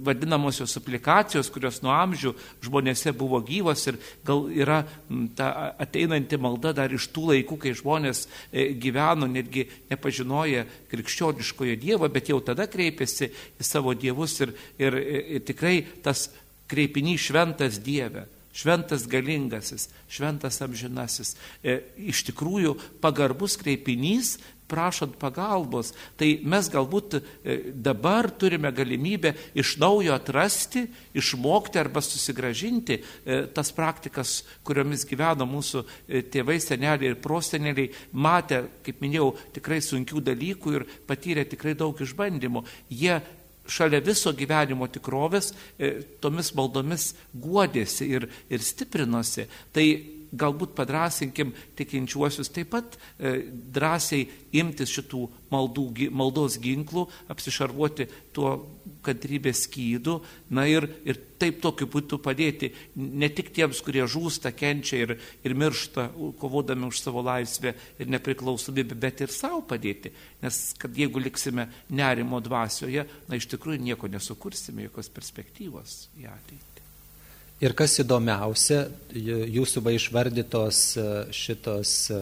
vadinamosios 0.04 0.76
aplikacijos, 0.76 1.48
kurios 1.48 1.80
nuo 1.80 1.94
amžių 1.94 2.34
žmonėse 2.66 3.14
buvo 3.16 3.40
gyvos 3.46 3.87
ir 3.88 3.96
gal 4.26 4.44
yra 4.52 4.82
ta 5.38 5.72
ateinanti 5.80 6.37
malda 6.37 6.74
dar 6.76 6.92
iš 6.92 7.08
tų 7.14 7.30
laikų, 7.30 7.56
kai 7.62 7.72
žmonės 7.78 8.26
gyveno, 8.52 9.30
netgi 9.30 9.64
nepažinoja 9.88 10.66
krikščioniškojo 10.92 11.78
Dievo, 11.80 12.11
bet 12.12 12.28
jau 12.28 12.42
tada 12.44 12.68
kreipėsi 12.68 13.30
į 13.32 13.64
savo 13.64 13.96
dievus 13.96 14.37
ir, 14.44 14.52
ir, 14.76 14.98
ir 15.38 15.46
tikrai 15.48 15.78
tas 16.04 16.28
kreipinys 16.68 17.30
šventas 17.30 17.80
Dieve 17.80 18.28
šventas 18.58 19.06
galingasis, 19.06 19.87
šventas 20.11 20.58
amžinasis. 20.64 21.37
E, 21.62 21.78
iš 22.11 22.24
tikrųjų, 22.26 22.74
pagarbus 23.02 23.54
kreipinys 23.61 24.37
prašant 24.68 25.16
pagalbos. 25.20 25.92
Tai 26.18 26.28
mes 26.48 26.68
galbūt 26.72 27.16
e, 27.18 27.22
dabar 27.72 28.28
turime 28.31 28.70
galimybę 28.74 29.33
iš 29.59 29.76
naujo 29.81 30.14
atrasti, 30.16 30.85
išmokti 31.18 31.81
arba 31.81 32.02
susigražinti 32.04 32.98
e, 32.98 33.40
tas 33.54 33.72
praktikas, 33.74 34.42
kuriomis 34.66 35.07
gyveno 35.09 35.48
mūsų 35.48 35.85
e, 35.85 36.22
tėvai, 36.33 36.59
seneliai 36.62 37.12
ir 37.12 37.18
proseneliai, 37.24 37.90
matė, 38.12 38.64
kaip 38.87 39.02
minėjau, 39.04 39.33
tikrai 39.57 39.81
sunkių 39.85 40.22
dalykų 40.31 40.76
ir 40.76 40.87
patyrė 41.09 41.48
tikrai 41.48 41.74
daug 41.78 41.98
išbandymų. 42.04 42.64
Jie 42.92 43.18
šalia 43.68 44.00
viso 44.00 44.33
gyvenimo 44.33 44.87
tikrovės 44.88 45.50
tomis 46.24 46.54
maldomis 46.57 47.11
guodėsi 47.37 48.07
ir, 48.16 48.24
ir 48.48 48.64
stiprinosi. 48.64 49.44
Tai 49.76 49.85
galbūt 50.33 50.75
padrasinkim 50.77 51.55
tikinčiuosius 51.79 52.51
taip 52.53 52.73
pat 52.75 52.97
e, 52.97 53.38
drąsiai 53.49 54.27
imtis 54.61 54.93
šitų 54.93 55.23
maldų, 55.53 55.87
maldos 56.12 56.59
ginklų, 56.61 57.07
apsišarvuoti 57.33 58.09
tuo 58.37 58.53
kantrybės 59.05 59.64
skydų, 59.67 60.19
na 60.55 60.67
ir, 60.69 60.87
ir 61.09 61.19
taip 61.41 61.61
tokiu 61.64 61.88
būtų 61.91 62.19
padėti 62.23 62.71
ne 62.99 63.31
tik 63.33 63.53
tiems, 63.57 63.81
kurie 63.85 64.05
žūsta, 64.11 64.53
kenčia 64.57 65.03
ir, 65.05 65.14
ir 65.47 65.57
miršta, 65.59 66.09
kovodami 66.41 66.88
už 66.88 67.03
savo 67.03 67.23
laisvę 67.25 67.75
ir 67.99 68.11
nepriklausomybę, 68.12 68.99
bet 68.99 69.25
ir 69.25 69.35
savo 69.35 69.62
padėti. 69.69 70.12
Nes 70.43 70.62
kad 70.81 70.97
jeigu 70.97 71.23
liksime 71.23 71.69
nerimo 71.88 72.43
dvasioje, 72.45 73.07
na 73.29 73.41
iš 73.41 73.49
tikrųjų 73.55 73.81
nieko 73.91 74.11
nesukursime, 74.12 74.88
jokios 74.88 75.12
perspektyvos 75.14 76.01
į 76.21 76.29
ateitį. 76.33 76.67
Ir 77.59 77.73
kas 77.75 77.97
įdomiausia, 77.99 78.85
jūsų 79.18 79.81
va 79.83 79.92
išvardytos 79.97 80.81
e, 80.94 81.05
šitos 81.35 81.92
e, 82.14 82.18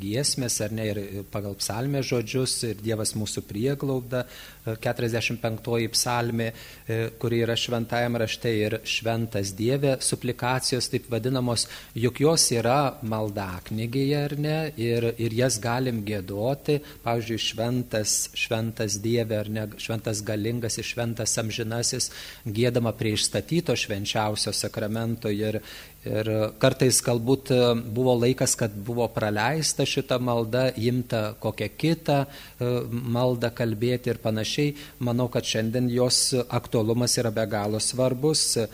giesmės, 0.00 0.60
ar 0.64 0.72
ne, 0.72 0.86
ir 0.88 1.00
pagal 1.32 1.58
psalmę 1.60 2.00
žodžius, 2.06 2.54
ir 2.70 2.80
Dievas 2.80 3.12
mūsų 3.18 3.42
prieglauda, 3.48 4.22
45 4.64 5.90
psalmė, 5.92 6.52
e, 6.86 6.98
kuri 7.18 7.42
yra 7.42 7.56
šventajame 7.58 8.22
rašte 8.22 8.52
ir 8.54 8.78
šventas 8.86 9.52
Dieve, 9.58 9.96
suplikacijos 10.00 10.88
taip 10.92 11.08
vadinamos, 11.10 11.66
juk 11.98 12.22
jos 12.22 12.46
yra 12.54 12.94
maldaknygėje 13.02 14.22
ar 14.22 14.36
ne, 14.38 14.56
ir, 14.80 15.10
ir 15.18 15.36
jas 15.36 15.58
galim 15.62 16.00
gėdoti, 16.06 16.78
pavyzdžiui, 17.04 17.40
šventas, 17.42 18.16
šventas 18.38 19.00
Dieve 19.02 19.40
ar 19.42 19.50
ne, 19.50 19.66
šventas 19.76 20.22
galingas 20.24 20.78
ir 20.78 20.86
šventas 20.86 21.36
amžinasis, 21.42 22.12
gėdama 22.46 22.94
prie 22.96 23.16
išstatyto 23.18 23.76
švenčiausio 23.76 24.54
sakramento 24.62 25.30
ir, 25.32 25.60
Ir 26.02 26.26
kartais 26.58 26.96
galbūt 27.06 27.52
e, 27.54 27.56
buvo 27.94 28.16
laikas, 28.18 28.56
kad 28.58 28.72
buvo 28.74 29.04
praleista 29.14 29.84
šita 29.86 30.16
malda, 30.18 30.64
imta 30.74 31.36
kokią 31.38 31.68
kitą 31.78 32.16
e, 32.24 32.70
maldą 32.90 33.52
kalbėti 33.54 34.10
ir 34.10 34.18
panašiai. 34.22 34.72
Manau, 35.06 35.28
kad 35.30 35.46
šiandien 35.46 35.86
jos 35.94 36.32
aktualumas 36.42 37.14
yra 37.22 37.30
be 37.30 37.44
galo 37.46 37.78
svarbus, 37.78 38.42
e, 38.58 38.66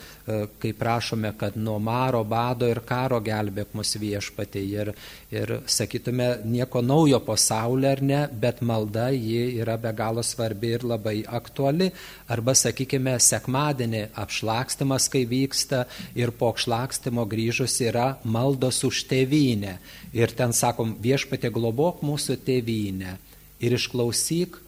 kai 0.57 0.73
prašome, 0.73 1.35
kad 1.37 1.59
nuo 1.61 1.77
maro, 1.77 2.23
bado 2.25 2.65
ir 2.65 2.81
karo 2.89 3.21
gelbėk 3.21 3.77
mus 3.77 3.93
viešpatė. 4.01 4.65
Ir, 4.65 4.93
ir 5.29 5.55
sakytume, 5.69 6.31
nieko 6.49 6.81
naujo 6.81 7.21
pasaulyje 7.29 7.93
ar 7.93 8.05
ne, 8.09 8.23
bet 8.33 8.65
malda 8.65 9.11
ji 9.13 9.61
yra 9.61 9.77
be 9.77 9.93
galo 9.93 10.25
svarbi 10.25 10.73
ir 10.79 10.89
labai 10.95 11.19
aktuali. 11.29 11.93
Arba, 12.33 12.57
sakykime, 12.57 13.19
sekmadienį 13.21 14.07
apšlakstimas, 14.17 15.13
kai 15.13 15.27
vyksta 15.29 15.85
ir 16.17 16.33
po 16.33 16.55
apšlakstimo 16.55 17.18
išgyvenimo 17.19 17.27
grįžus 17.27 17.81
yra 17.81 18.19
maldos 18.25 18.85
už 18.85 19.07
tėvynę. 19.09 19.79
Ir 20.13 20.31
ten 20.31 20.53
sakom, 20.53 20.97
viešpatė 21.01 21.51
globok 21.51 22.03
mūsų 22.03 22.39
tėvynę 22.45 23.19
ir 23.61 23.73
išklausyk 23.73 24.59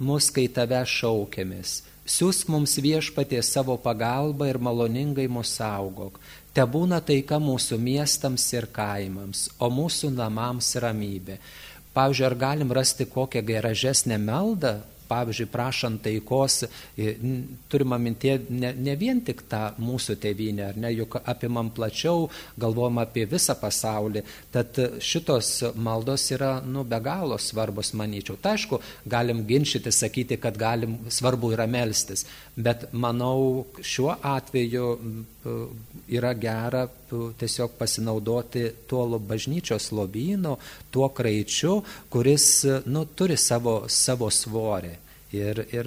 mus, 0.00 0.30
kai 0.30 0.48
tave 0.48 0.84
šaukėmis. 0.84 1.82
Siūsk 2.06 2.48
mums 2.48 2.78
viešpatė 2.80 3.42
savo 3.42 3.76
pagalbą 3.76 4.48
ir 4.48 4.58
maloningai 4.58 5.28
mūsų 5.28 5.54
saugok. 5.54 6.18
Te 6.52 6.62
būna 6.62 7.00
taika 7.00 7.38
mūsų 7.38 7.78
miestams 7.78 8.52
ir 8.52 8.66
kaimams, 8.66 9.50
o 9.60 9.70
mūsų 9.70 10.10
namams 10.10 10.74
ramybė. 10.74 11.38
Pavyzdžiui, 11.94 12.26
ar 12.26 12.34
galim 12.34 12.72
rasti 12.72 13.06
kokią 13.06 13.42
gražesnę 13.42 14.18
meldą, 14.18 14.80
pavyzdžiui, 15.10 15.48
prašant 15.50 16.02
taikos, 16.04 16.62
turime 17.70 17.98
mintie 18.02 18.36
ne, 18.48 18.72
ne 18.76 18.96
vien 19.00 19.20
tik 19.26 19.42
tą 19.50 19.62
mūsų 19.82 20.16
tėvynę, 20.22 20.68
ar 20.70 20.78
ne, 20.80 20.92
juk 20.94 21.18
apimam 21.20 21.72
plačiau, 21.74 22.28
galvom 22.60 23.02
apie 23.02 23.26
visą 23.30 23.56
pasaulį. 23.60 24.24
Tad 24.54 24.78
šitos 25.04 25.52
maldos 25.74 26.28
yra, 26.34 26.56
nu, 26.64 26.84
be 26.88 27.00
galo 27.04 27.38
svarbus, 27.40 27.92
manyčiau. 27.98 28.38
Tai 28.40 28.54
aišku, 28.56 28.80
galim 29.10 29.44
ginčyti, 29.48 29.92
sakyti, 29.94 30.38
kad 30.40 30.58
galim, 30.60 30.98
svarbu 31.10 31.52
yra 31.56 31.66
melstis, 31.70 32.26
bet 32.56 32.88
manau, 32.92 33.66
šiuo 33.80 34.14
atveju 34.26 34.86
yra 36.08 36.32
gera 36.36 36.86
tiesiog 37.40 37.76
pasinaudoti 37.78 38.64
tuo 38.86 39.18
bažnyčios 39.18 39.90
lobynu, 39.96 40.56
tuo 40.90 41.08
kraičiu, 41.08 41.78
kuris 42.08 42.64
nu, 42.86 43.06
turi 43.14 43.36
savo, 43.36 43.84
savo 43.88 44.30
svorį. 44.30 44.96
Ir, 45.30 45.60
ir 45.70 45.86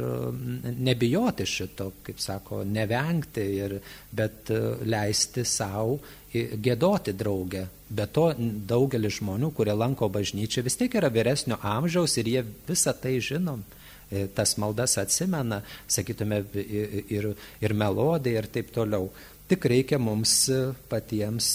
nebijoti 0.80 1.44
šito, 1.46 1.90
kaip 2.04 2.20
sako, 2.24 2.62
nevengti, 2.64 3.44
ir, 3.60 3.74
bet 4.16 4.48
e, 4.56 4.60
leisti 4.88 5.44
savo 5.44 5.98
gėdoti 6.34 7.12
draugę. 7.14 7.66
Be 7.94 8.08
to 8.08 8.30
daugelis 8.40 9.20
žmonių, 9.20 9.52
kurie 9.54 9.76
lanko 9.76 10.08
bažnyčią, 10.10 10.64
vis 10.66 10.80
tiek 10.80 10.96
yra 10.96 11.12
vyresnio 11.14 11.60
amžiaus 11.60 12.16
ir 12.18 12.30
jie 12.32 12.46
visą 12.70 12.96
tai 12.96 13.18
žinom 13.22 13.62
e, 14.10 14.26
tas 14.34 14.56
maldas 14.58 14.96
atsimena, 15.02 15.60
sakytume, 15.92 16.40
ir, 16.64 17.34
ir 17.62 17.76
melodai 17.78 18.38
ir 18.40 18.48
taip 18.48 18.72
toliau. 18.74 19.12
Tik 19.54 19.68
reikia 19.70 20.00
mums 20.02 20.48
patiems 20.90 21.48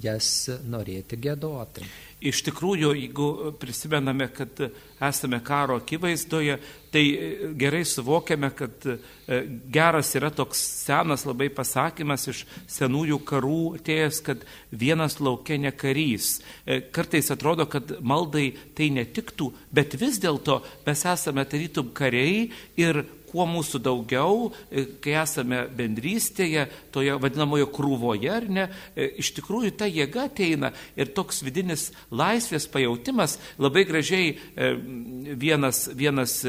jas 0.00 0.28
norėti 0.64 1.18
gėdoti. 1.20 1.84
Iš 2.20 2.38
tikrųjų, 2.46 2.94
jeigu 2.96 3.26
prisimename, 3.60 4.30
kad 4.32 4.62
esame 5.04 5.42
karo 5.44 5.76
akivaizdoje, 5.80 6.56
tai 6.92 7.02
gerai 7.60 7.82
suvokiame, 7.88 8.50
kad 8.56 8.88
e, 8.88 8.96
geras 9.72 10.14
yra 10.16 10.28
toks 10.32 10.60
senas 10.86 11.26
labai 11.28 11.50
pasakymas 11.52 12.24
iš 12.32 12.42
senųjų 12.72 13.20
karų 13.28 13.60
atėjęs, 13.82 14.20
kad 14.24 14.48
vienas 14.72 15.16
laukia 15.20 15.60
ne 15.60 15.72
karys. 15.76 16.38
E, 16.64 16.80
kartais 16.92 17.28
atrodo, 17.32 17.68
kad 17.68 17.98
maldai 18.00 18.50
tai 18.76 18.88
netiktų, 18.96 19.52
bet 19.76 19.96
vis 20.00 20.20
dėlto 20.24 20.62
mes 20.88 21.04
esame 21.12 21.44
tarytum 21.48 21.92
kariai 21.96 22.48
ir 22.80 23.04
kuo 23.30 23.46
mūsų 23.48 23.80
daugiau, 23.82 24.50
e, 24.70 24.84
kai 25.02 25.14
esame 25.22 25.62
bendrystėje, 25.76 26.66
toje 26.94 27.14
vadinamojo 27.22 27.68
krūvoje, 27.72 28.30
ar 28.34 28.46
ne, 28.50 28.66
e, 28.94 29.06
iš 29.22 29.32
tikrųjų 29.38 29.72
ta 29.78 29.88
jėga 29.90 30.26
ateina 30.28 30.72
ir 30.98 31.12
toks 31.14 31.42
vidinis 31.46 31.88
laisvės 32.10 32.66
pajautimas, 32.70 33.38
labai 33.62 33.86
gražiai 33.88 34.34
e, 34.34 34.70
vienas, 35.40 35.86
vienas 35.94 36.40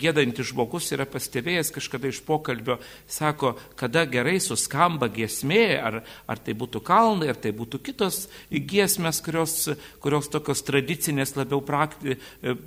gėdantis 0.00 0.50
žmogus 0.52 0.90
yra 0.94 1.06
pastebėjęs 1.10 1.72
kažkada 1.74 2.10
iš 2.10 2.22
pokalbio, 2.26 2.78
sako, 3.10 3.54
kada 3.78 4.06
gerai 4.08 4.38
suskamba 4.42 5.08
giesmė, 5.12 5.64
ar, 5.82 6.00
ar 6.30 6.42
tai 6.42 6.54
būtų 6.58 6.82
kalnai, 6.86 7.30
ar 7.32 7.40
tai 7.40 7.52
būtų 7.56 7.82
kitos 7.90 8.26
giesmės, 8.50 9.20
kurios, 9.24 9.56
kurios 10.02 10.30
tokios 10.32 10.62
tradicinės, 10.66 11.34
labiau 11.38 11.62
prakti, 11.64 12.18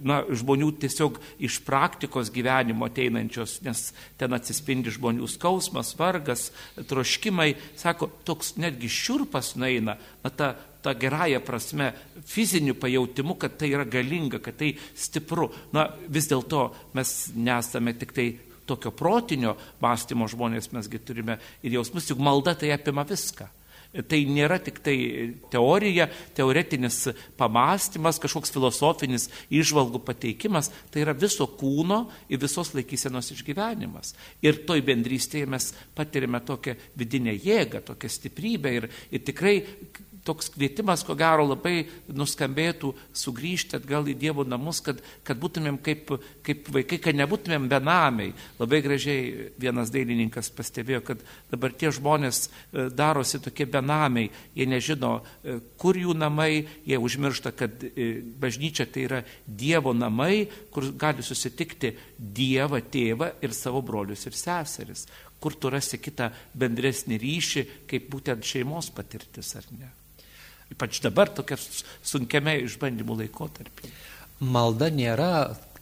na, 0.04 0.21
žmonių 0.28 0.71
tiesiog 0.82 1.19
iš 1.45 1.60
praktikos 1.65 2.32
gyvenimo 2.34 2.88
ateinančios 2.89 3.29
kenčiančios, 3.30 3.62
nes 3.63 3.94
ten 4.18 4.34
atsispindi 4.34 4.92
žmonių 4.92 5.28
skausmas, 5.30 5.96
vargas, 5.98 6.52
troškimai. 6.76 7.56
Sako, 7.78 8.10
toks 8.26 8.58
netgi 8.58 8.89
šiurpas 8.89 9.56
nueina, 9.56 9.98
na, 10.24 10.30
ta, 10.30 10.56
ta 10.82 10.94
gerąją 10.94 11.42
prasme, 11.46 11.94
fiziniu 12.26 12.76
pajautimu, 12.76 13.38
kad 13.38 13.58
tai 13.58 13.72
yra 13.74 13.86
galinga, 13.86 14.39
kad 14.39 14.58
tai 14.58 14.74
stipru. 14.96 15.52
Na, 15.74 15.89
vis 16.08 16.28
dėlto 16.30 16.74
mes 16.94 17.32
nesame 17.36 17.94
tik 17.94 18.13
tai 18.13 18.28
tokio 18.65 18.92
protinio 18.92 19.56
mąstymo 19.82 20.28
žmonės, 20.30 20.72
mesgi 20.74 21.00
turime 21.00 21.39
ir 21.63 21.74
jausmus, 21.74 22.10
juk 22.10 22.20
malda 22.20 22.56
tai 22.56 22.74
apima 22.74 23.04
viską. 23.04 23.59
Tai 23.89 24.19
nėra 24.30 24.60
tik 24.62 24.84
tai 24.86 24.95
teorija, 25.49 26.06
teoretinis 26.38 27.08
pamastymas, 27.39 28.19
kažkoks 28.21 28.54
filosofinis 28.54 29.25
išvalgų 29.49 30.04
pateikimas, 30.06 30.69
tai 30.93 31.02
yra 31.02 31.15
viso 31.17 31.47
kūno 31.58 32.04
ir 32.30 32.38
visos 32.43 32.69
laikysenos 32.78 33.32
išgyvenimas. 33.34 34.13
Ir 34.45 34.62
toj 34.69 34.84
bendrystėje 34.86 35.49
mes 35.49 35.71
patirime 35.97 36.38
tokią 36.45 36.78
vidinę 37.02 37.34
jėgą, 37.34 37.82
tokią 37.89 38.13
stiprybę 38.13 38.75
ir, 38.78 38.88
ir 39.10 39.25
tikrai 39.25 39.56
toks 40.25 40.49
kvietimas, 40.53 41.03
ko 41.05 41.15
gero, 41.17 41.45
labai 41.47 41.88
nuskambėtų 42.12 42.91
sugrįžti 43.15 43.77
atgal 43.79 44.08
į 44.10 44.15
Dievo 44.19 44.45
namus, 44.47 44.82
kad, 44.84 44.99
kad 45.27 45.39
būtumėm 45.39 45.79
kaip, 45.84 46.12
kaip 46.45 46.69
vaikai, 46.73 46.99
kad 47.03 47.17
nebūtumėm 47.19 47.69
benamiai. 47.71 48.34
Labai 48.60 48.82
gražiai 48.86 49.49
vienas 49.60 49.93
dailininkas 49.93 50.51
pastebėjo, 50.55 51.01
kad 51.12 51.23
dabar 51.51 51.73
tie 51.73 51.91
žmonės 51.95 52.41
e, 52.47 52.88
darosi 52.93 53.41
tokie 53.43 53.67
benamiai, 53.69 54.32
jie 54.58 54.67
nežino, 54.69 55.19
e, 55.43 55.60
kur 55.79 55.97
jų 55.97 56.15
namai, 56.17 56.65
jie 56.88 56.99
užmiršta, 56.99 57.53
kad 57.55 57.88
e, 57.89 58.12
bažnyčia 58.41 58.89
tai 58.89 59.08
yra 59.08 59.23
Dievo 59.45 59.95
namai, 59.95 60.45
kur 60.73 60.91
gali 60.99 61.25
susitikti 61.25 61.95
Dievą, 62.19 62.82
tėvą 62.91 63.34
ir 63.43 63.55
savo 63.55 63.82
brolius 63.86 64.27
ir 64.27 64.38
seseris. 64.38 65.08
Kur 65.39 65.56
tu 65.56 65.71
rasi 65.71 65.99
kitą 66.02 66.30
bendresnį 66.60 67.19
ryšį, 67.21 67.65
kaip 67.89 68.10
būtent 68.12 68.43
šeimos 68.45 68.91
patirtis, 68.95 69.54
ar 69.56 69.67
ne? 69.78 69.91
Ypač 70.69 70.99
dabar 71.02 71.32
tokia 71.34 71.58
sunkiame 71.58 72.60
išbandymų 72.65 73.21
laikotarpį. 73.23 73.91
Malda 74.39 74.89
nėra 74.93 75.32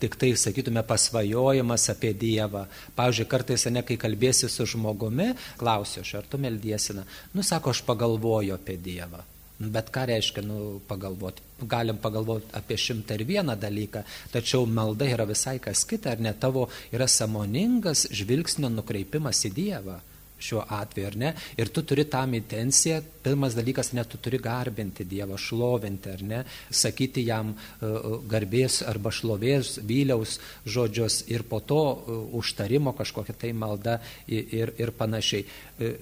tik 0.01 0.15
tai, 0.17 0.31
sakytume, 0.37 0.81
pasvajojimas 0.85 1.89
apie 1.93 2.13
Dievą. 2.17 2.65
Pavyzdžiui, 2.97 3.27
kartais, 3.29 3.65
ne 3.73 3.83
kai 3.85 3.97
kalbėsi 4.01 4.49
su 4.49 4.65
žmogumi, 4.69 5.33
klausiu 5.59 6.03
aš, 6.05 6.13
ar 6.21 6.29
tu 6.29 6.39
meldiesina. 6.41 7.05
Nu, 7.33 7.45
sako, 7.45 7.73
aš 7.73 7.83
pagalvoju 7.85 8.55
apie 8.57 8.77
Dievą. 8.81 9.23
Bet 9.57 9.89
ką 9.89 10.03
reiškia, 10.05 10.43
nu, 10.45 10.79
pagalvoti? 10.87 11.41
Galim 11.65 11.97
pagalvoti 11.97 12.51
apie 12.59 12.77
šimtą 12.77 13.15
ir 13.17 13.23
vieną 13.25 13.55
dalyką, 13.57 14.03
tačiau 14.29 14.67
malda 14.69 15.07
yra 15.09 15.25
visai 15.25 15.57
kas 15.57 15.81
kita, 15.89 16.13
ar 16.13 16.21
ne 16.21 16.33
tavo 16.37 16.67
yra 16.93 17.07
samoningas 17.09 18.05
žvilgsnio 18.13 18.69
nukreipimas 18.69 19.41
į 19.49 19.53
Dievą 19.55 19.97
šiuo 20.37 20.61
atveju, 20.69 21.07
ar 21.07 21.15
ne? 21.17 21.31
Ir 21.57 21.71
tu 21.73 21.81
turi 21.81 22.05
tam 22.05 22.35
intenciją, 22.37 22.99
pirmas 23.23 23.55
dalykas, 23.57 23.89
net 23.97 24.11
tu 24.11 24.19
turi 24.21 24.37
garbinti 24.37 25.05
Dievą, 25.09 25.37
šlovinti, 25.41 26.11
ar 26.13 26.21
ne? 26.21 26.41
Sakyti 26.69 27.23
jam 27.25 27.55
uh, 27.55 28.19
garbės 28.29 28.83
arba 28.85 29.09
šlovės, 29.09 29.79
vyliaus 29.81 30.37
žodžius 30.69 31.23
ir 31.33 31.45
po 31.49 31.63
to 31.65 31.79
uh, 31.81 32.19
užtarimo 32.37 32.93
kažkokia 32.97 33.33
tai 33.33 33.53
malda 33.57 33.97
ir, 34.27 34.75
ir, 34.77 34.93
panašiai. 34.97 35.45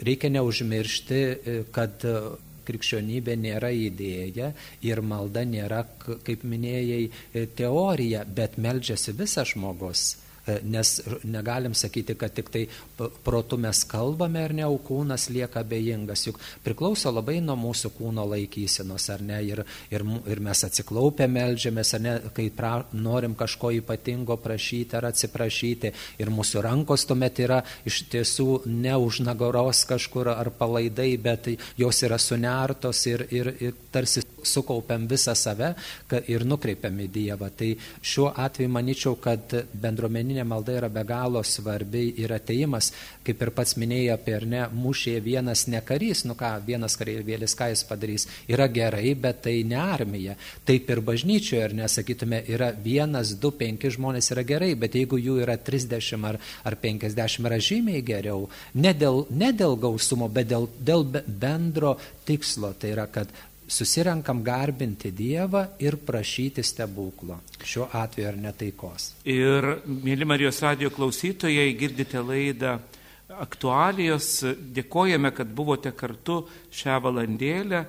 Reikia 0.03 0.29
neužmiršti, 0.35 1.21
kad 1.75 2.03
krikščionybė 2.67 3.37
nėra 3.39 3.71
idėja 3.71 4.51
ir 4.85 5.01
malda 5.01 5.45
nėra, 5.47 5.83
kaip 6.01 6.43
minėjai, 6.43 7.01
teorija, 7.57 8.25
bet 8.25 8.59
meldžiasi 8.61 9.15
visas 9.17 9.53
žmogus. 9.53 10.07
E, 10.13 10.24
nes 10.63 11.01
negalim 11.23 11.73
sakyti, 11.73 12.15
kad 12.15 12.33
tik 12.35 12.51
tai 12.53 12.65
protu 13.23 13.57
mes 13.57 13.83
kalbame 13.89 14.43
ar 14.45 14.53
ne, 14.53 14.65
o 14.65 14.77
kūnas 14.77 15.29
lieka 15.33 15.63
bejingas, 15.67 16.25
juk 16.27 16.39
priklauso 16.63 17.11
labai 17.13 17.39
nuo 17.43 17.55
mūsų 17.59 17.91
kūno 17.97 18.25
laikysenos, 18.29 19.07
ar 19.13 19.23
ne, 19.25 19.41
ir, 19.45 19.63
ir, 19.93 20.05
ir 20.31 20.43
mes 20.43 20.63
atsiklaupę 20.67 21.27
melžiamės, 21.31 21.93
ar 21.97 22.03
ne, 22.05 22.15
kai 22.35 22.49
pra, 22.55 22.75
norim 22.93 23.35
kažko 23.37 23.73
ypatingo 23.79 24.37
prašyti 24.41 24.99
ar 24.99 25.09
atsiprašyti, 25.11 25.93
ir 26.21 26.33
mūsų 26.33 26.63
rankos 26.65 27.07
tuomet 27.09 27.41
yra 27.45 27.61
iš 27.87 28.03
tiesų 28.13 28.49
ne 28.69 28.95
už 29.01 29.23
nagaros 29.25 29.85
kažkur 29.89 30.31
ar 30.35 30.51
palaidai, 30.57 31.11
bet 31.21 31.51
jos 31.77 32.03
yra 32.05 32.19
sunertos 32.21 33.05
ir, 33.09 33.27
ir, 33.33 33.53
ir 33.59 33.77
tarsi 33.91 34.23
sukaupiam 34.47 35.07
visą 35.09 35.35
save 35.35 35.73
ir 36.31 36.45
nukreipiam 36.45 36.99
į 37.01 37.07
Dievą. 37.11 37.49
Tai 37.57 37.71
šiuo 38.01 38.31
atveju 38.45 38.71
manyčiau, 38.71 39.15
kad 39.21 39.53
bendruomeninė 39.73 40.45
malda 40.47 40.77
yra 40.79 40.89
be 40.89 41.03
galo 41.07 41.43
svarbi 41.43 42.07
ir 42.21 42.33
ateimas, 42.35 42.91
kaip 43.25 43.41
ir 43.41 43.51
pats 43.55 43.75
minėjai 43.81 44.13
apie 44.15 44.35
ar 44.37 44.45
ne, 44.49 44.63
mušėje 44.73 45.23
vienas 45.25 45.65
ne 45.71 45.81
karys, 45.85 46.25
nu 46.29 46.35
ką, 46.37 46.51
vienas 46.67 46.97
kareivėlis, 46.99 47.55
ką 47.57 47.69
jis 47.73 47.85
padarys, 47.89 48.27
yra 48.51 48.67
gerai, 48.71 49.13
bet 49.19 49.43
tai 49.45 49.57
ne 49.67 49.79
armija. 49.81 50.35
Taip 50.67 50.89
ir 50.91 51.01
bažnyčioje, 51.05 51.63
ar 51.65 51.75
nesakytume, 51.81 52.41
yra 52.51 52.71
vienas, 52.71 53.35
du, 53.41 53.51
penki 53.55 53.91
žmonės 53.93 54.31
yra 54.35 54.45
gerai, 54.47 54.73
bet 54.79 54.97
jeigu 54.97 55.19
jų 55.21 55.39
yra 55.45 55.57
30 55.57 56.29
ar, 56.29 56.39
ar 56.65 56.77
50 56.81 57.49
yra 57.49 57.59
žymiai 57.61 58.03
geriau, 58.05 58.45
ne 58.75 58.93
dėl, 58.97 59.25
ne 59.31 59.51
dėl 59.55 59.77
gausumo, 59.81 60.29
bet 60.31 60.49
dėl, 60.51 60.69
dėl 60.79 61.05
bendro 61.25 61.95
tikslo, 62.27 62.73
tai 62.79 62.93
yra, 62.95 63.07
kad 63.11 63.31
susirenkam 63.67 64.43
garbinti 64.43 65.11
Dievą 65.11 65.65
ir 65.81 65.97
prašyti 65.97 66.63
stebuklo. 66.63 67.39
Šiuo 67.65 67.87
atveju 67.93 68.27
ar 68.29 68.37
netaikos. 68.37 69.13
Ir, 69.25 69.69
mėly 69.85 70.27
Marijos 70.27 70.61
radio 70.63 70.91
klausytojai, 70.93 71.71
girdite 71.79 72.21
laidą 72.21 72.77
aktualijos. 73.41 74.43
Dėkojame, 74.75 75.31
kad 75.35 75.49
buvote 75.55 75.91
kartu 75.97 76.43
šią 76.73 76.99
valandėlę 77.07 77.85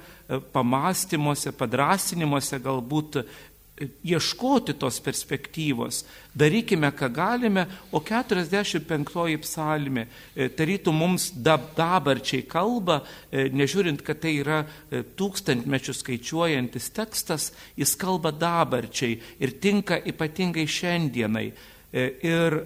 pamastymuose, 0.52 1.52
padrasinimuose, 1.56 2.58
galbūt 2.64 3.20
ieškoti 4.04 4.72
tos 4.80 4.98
perspektyvos, 5.04 6.04
darykime, 6.34 6.88
ką 6.96 7.10
galime, 7.12 7.66
o 7.92 8.00
45 8.00 9.36
psalmė 9.44 10.06
e, 10.06 10.48
tarytų 10.48 10.94
mums 10.96 11.28
dabarčiai 11.44 12.46
kalba, 12.48 13.02
e, 13.28 13.48
nežiūrint, 13.52 14.00
kad 14.06 14.22
tai 14.22 14.38
yra 14.40 14.62
e, 14.64 15.02
tūkstantmečių 15.18 15.96
skaičiuojantis 16.00 16.88
tekstas, 16.96 17.50
jis 17.76 17.92
kalba 18.00 18.32
dabarčiai 18.32 19.18
ir 19.40 19.56
tinka 19.60 20.00
ypatingai 20.00 20.66
šiandienai. 20.66 21.50
Ir 21.96 22.58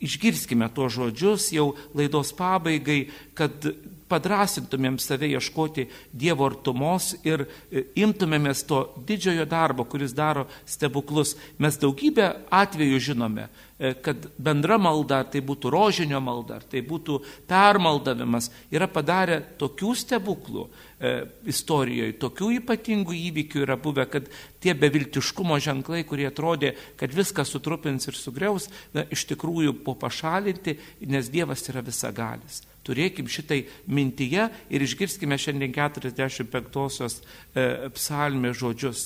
išgirskime 0.00 0.70
tuos 0.72 0.94
žodžius 0.94 1.50
jau 1.52 1.72
laidos 1.96 2.30
pabaigai, 2.36 3.02
kad 3.36 3.66
padrasintumėm 4.10 4.98
save 5.00 5.30
ieškoti 5.30 5.86
Dievo 6.12 6.48
artumos 6.50 7.12
ir 7.26 7.46
e, 7.46 7.86
imtumėmės 8.02 8.64
to 8.68 8.82
didžiojo 9.06 9.46
darbo, 9.48 9.86
kuris 9.88 10.14
daro 10.16 10.46
stebuklus. 10.68 11.36
Mes 11.62 11.78
daugybę 11.80 12.28
atvejų 12.54 13.00
žinome, 13.10 13.46
e, 13.78 13.92
kad 14.02 14.26
bendra 14.38 14.78
malda, 14.82 15.22
ar 15.22 15.30
tai 15.32 15.42
būtų 15.46 15.72
rožinio 15.72 16.20
malda, 16.24 16.60
ar 16.60 16.66
tai 16.70 16.82
būtų 16.86 17.20
permaldavimas, 17.50 18.50
yra 18.74 18.90
padarę 18.90 19.40
tokių 19.60 19.94
stebuklų 20.02 20.66
e, 20.66 21.14
istorijoje, 21.50 22.16
tokių 22.22 22.50
ypatingų 22.60 23.18
įvykių 23.30 23.64
yra 23.66 23.78
buvę, 23.80 24.08
kad 24.10 24.30
tie 24.60 24.74
beviltiškumo 24.74 25.60
ženklai, 25.62 26.02
kurie 26.08 26.26
atrodė, 26.30 26.74
kad 27.00 27.14
viską 27.14 27.46
sutrupins 27.48 28.10
ir 28.10 28.18
sugriaus, 28.18 28.68
na, 28.96 29.06
iš 29.08 29.28
tikrųjų 29.30 29.78
po 29.86 29.96
pašalinti, 29.98 30.78
nes 31.10 31.30
Dievas 31.30 31.64
yra 31.70 31.84
visagalis. 31.86 32.64
Turėkim 32.86 33.28
šitai 33.28 33.64
mintyje 33.92 34.46
ir 34.72 34.84
išgirskime 34.84 35.36
šiandien 35.38 35.72
45-osios 35.76 37.20
e, 37.20 37.90
psalmės 37.92 38.56
žodžius. 38.60 39.02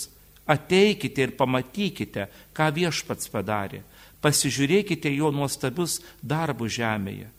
Ateikite 0.46 1.24
ir 1.24 1.32
pamatykite, 1.38 2.28
ką 2.54 2.68
viešpats 2.76 3.30
padarė. 3.32 3.82
Pasižiūrėkite 4.22 5.10
jo 5.16 5.32
nuostabius 5.34 5.98
darbus 6.22 6.76
žemėje. 6.76 7.30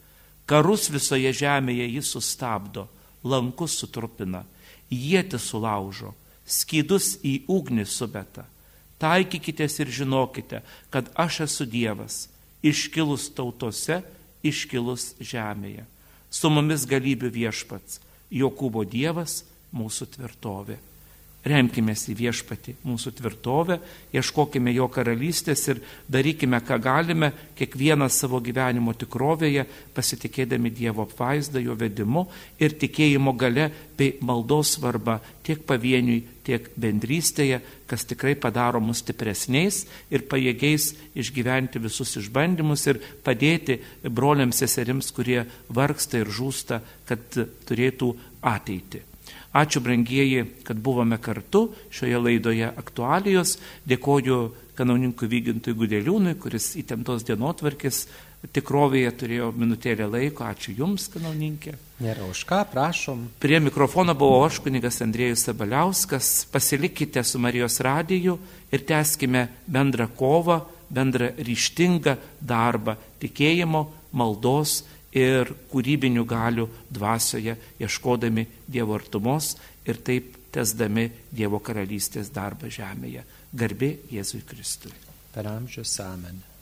Karus 0.45 0.89
visoje 0.93 1.31
žemėje 1.33 1.87
jis 1.95 2.11
sustabdo, 2.13 2.85
lankus 3.23 3.79
sutrupina, 3.79 4.43
jėti 4.91 5.39
sulaužo, 5.41 6.11
skydus 6.45 7.15
į 7.25 7.39
ugnį 7.49 7.87
subeta. 7.89 8.45
Taikykitės 9.01 9.79
ir 9.81 9.89
žinokite, 10.01 10.61
kad 10.93 11.09
aš 11.17 11.45
esu 11.47 11.65
Dievas, 11.69 12.25
iškilus 12.61 13.31
tautose, 13.33 14.03
iškilus 14.45 15.13
žemėje 15.17 15.87
su 16.35 16.51
mumis 16.51 16.83
galybių 16.89 17.31
viešpats, 17.31 18.01
Jokūbo 18.35 18.83
Dievas, 18.89 19.43
mūsų 19.75 20.09
tvirtovė. 20.17 20.77
Remkime 21.45 21.93
į 21.93 22.13
viešpatį 22.17 22.73
mūsų 22.89 23.11
tvirtovę, 23.19 23.75
ieškokime 24.17 24.71
jo 24.73 24.87
karalystės 24.89 25.61
ir 25.69 25.81
darykime, 26.09 26.57
ką 26.65 26.79
galime, 26.81 27.29
kiekvieną 27.59 28.07
savo 28.09 28.39
gyvenimo 28.41 28.95
tikrovėje, 28.97 29.67
pasitikėdami 29.93 30.73
Dievo 30.73 31.05
apvaizdą, 31.05 31.61
jo 31.61 31.77
vedimu 31.77 32.25
ir 32.57 32.73
tikėjimo 32.81 33.35
gale 33.37 33.69
bei 33.93 34.17
maldos 34.25 34.73
svarba 34.79 35.19
tiek 35.45 35.61
pavieniui, 35.69 36.23
tiek 36.45 36.65
bendrystėje, 36.81 37.61
kas 37.85 38.09
tikrai 38.09 38.33
padaro 38.33 38.81
mus 38.81 39.05
stipresniais 39.05 39.83
ir 40.09 40.25
pajėgiais 40.25 40.95
išgyventi 41.13 41.81
visus 41.85 42.17
išbandymus 42.25 42.89
ir 42.89 43.03
padėti 43.21 43.83
broliams 44.09 44.65
seserims, 44.65 45.13
kurie 45.13 45.43
vargsta 45.69 46.25
ir 46.25 46.33
žūsta, 46.33 46.81
kad 47.05 47.43
turėtų 47.69 48.15
ateitį. 48.41 49.11
Ačiū, 49.55 49.79
brangieji, 49.79 50.43
kad 50.67 50.79
buvome 50.83 51.15
kartu 51.23 51.69
šioje 51.95 52.19
laidoje 52.19 52.67
aktualijos. 52.67 53.55
Dėkoju 53.87 54.39
kanauninkui 54.75 55.29
Vygintui 55.31 55.75
Gudeliūnui, 55.79 56.35
kuris 56.43 56.73
įtemptos 56.81 57.23
dienotvarkės 57.23 58.01
tikrovėje 58.53 59.13
turėjo 59.15 59.49
minutėlę 59.55 60.09
laiko. 60.11 60.43
Ačiū 60.49 60.75
Jums, 60.75 61.07
kanauninkė. 61.13 61.77
Nėra 62.03 62.27
už 62.27 62.43
ką, 62.49 62.61
prašom. 62.73 63.29
Prie 63.39 63.61
mikrofono 63.63 64.15
buvo 64.17 64.43
aš, 64.45 64.59
kunigas 64.65 64.99
Andrėjus 65.05 65.47
Sabaliauskas. 65.47 66.33
Pasilikite 66.51 67.23
su 67.23 67.39
Marijos 67.39 67.79
radiju 67.79 68.37
ir 68.75 68.83
tęskime 68.83 69.47
bendrą 69.71 70.09
kovą, 70.19 70.59
bendrą 70.91 71.31
ryštingą 71.39 72.17
darbą 72.43 72.99
tikėjimo, 73.23 73.87
maldos 74.15 74.83
ir 75.15 75.51
kūrybinių 75.71 76.25
galių 76.27 76.67
dvasioje, 76.91 77.55
ieškodami 77.79 78.45
Dievo 78.67 78.97
artumos 78.99 79.53
ir 79.87 80.01
taip 80.03 80.35
tesdami 80.55 81.07
Dievo 81.31 81.61
karalystės 81.63 82.31
darbą 82.35 82.71
žemėje. 82.71 83.23
Garbė 83.55 83.95
Jėzui 84.11 84.43
Kristui. 84.47 84.91
Per 85.35 85.47
amžius 85.51 85.99
amen. 86.03 86.54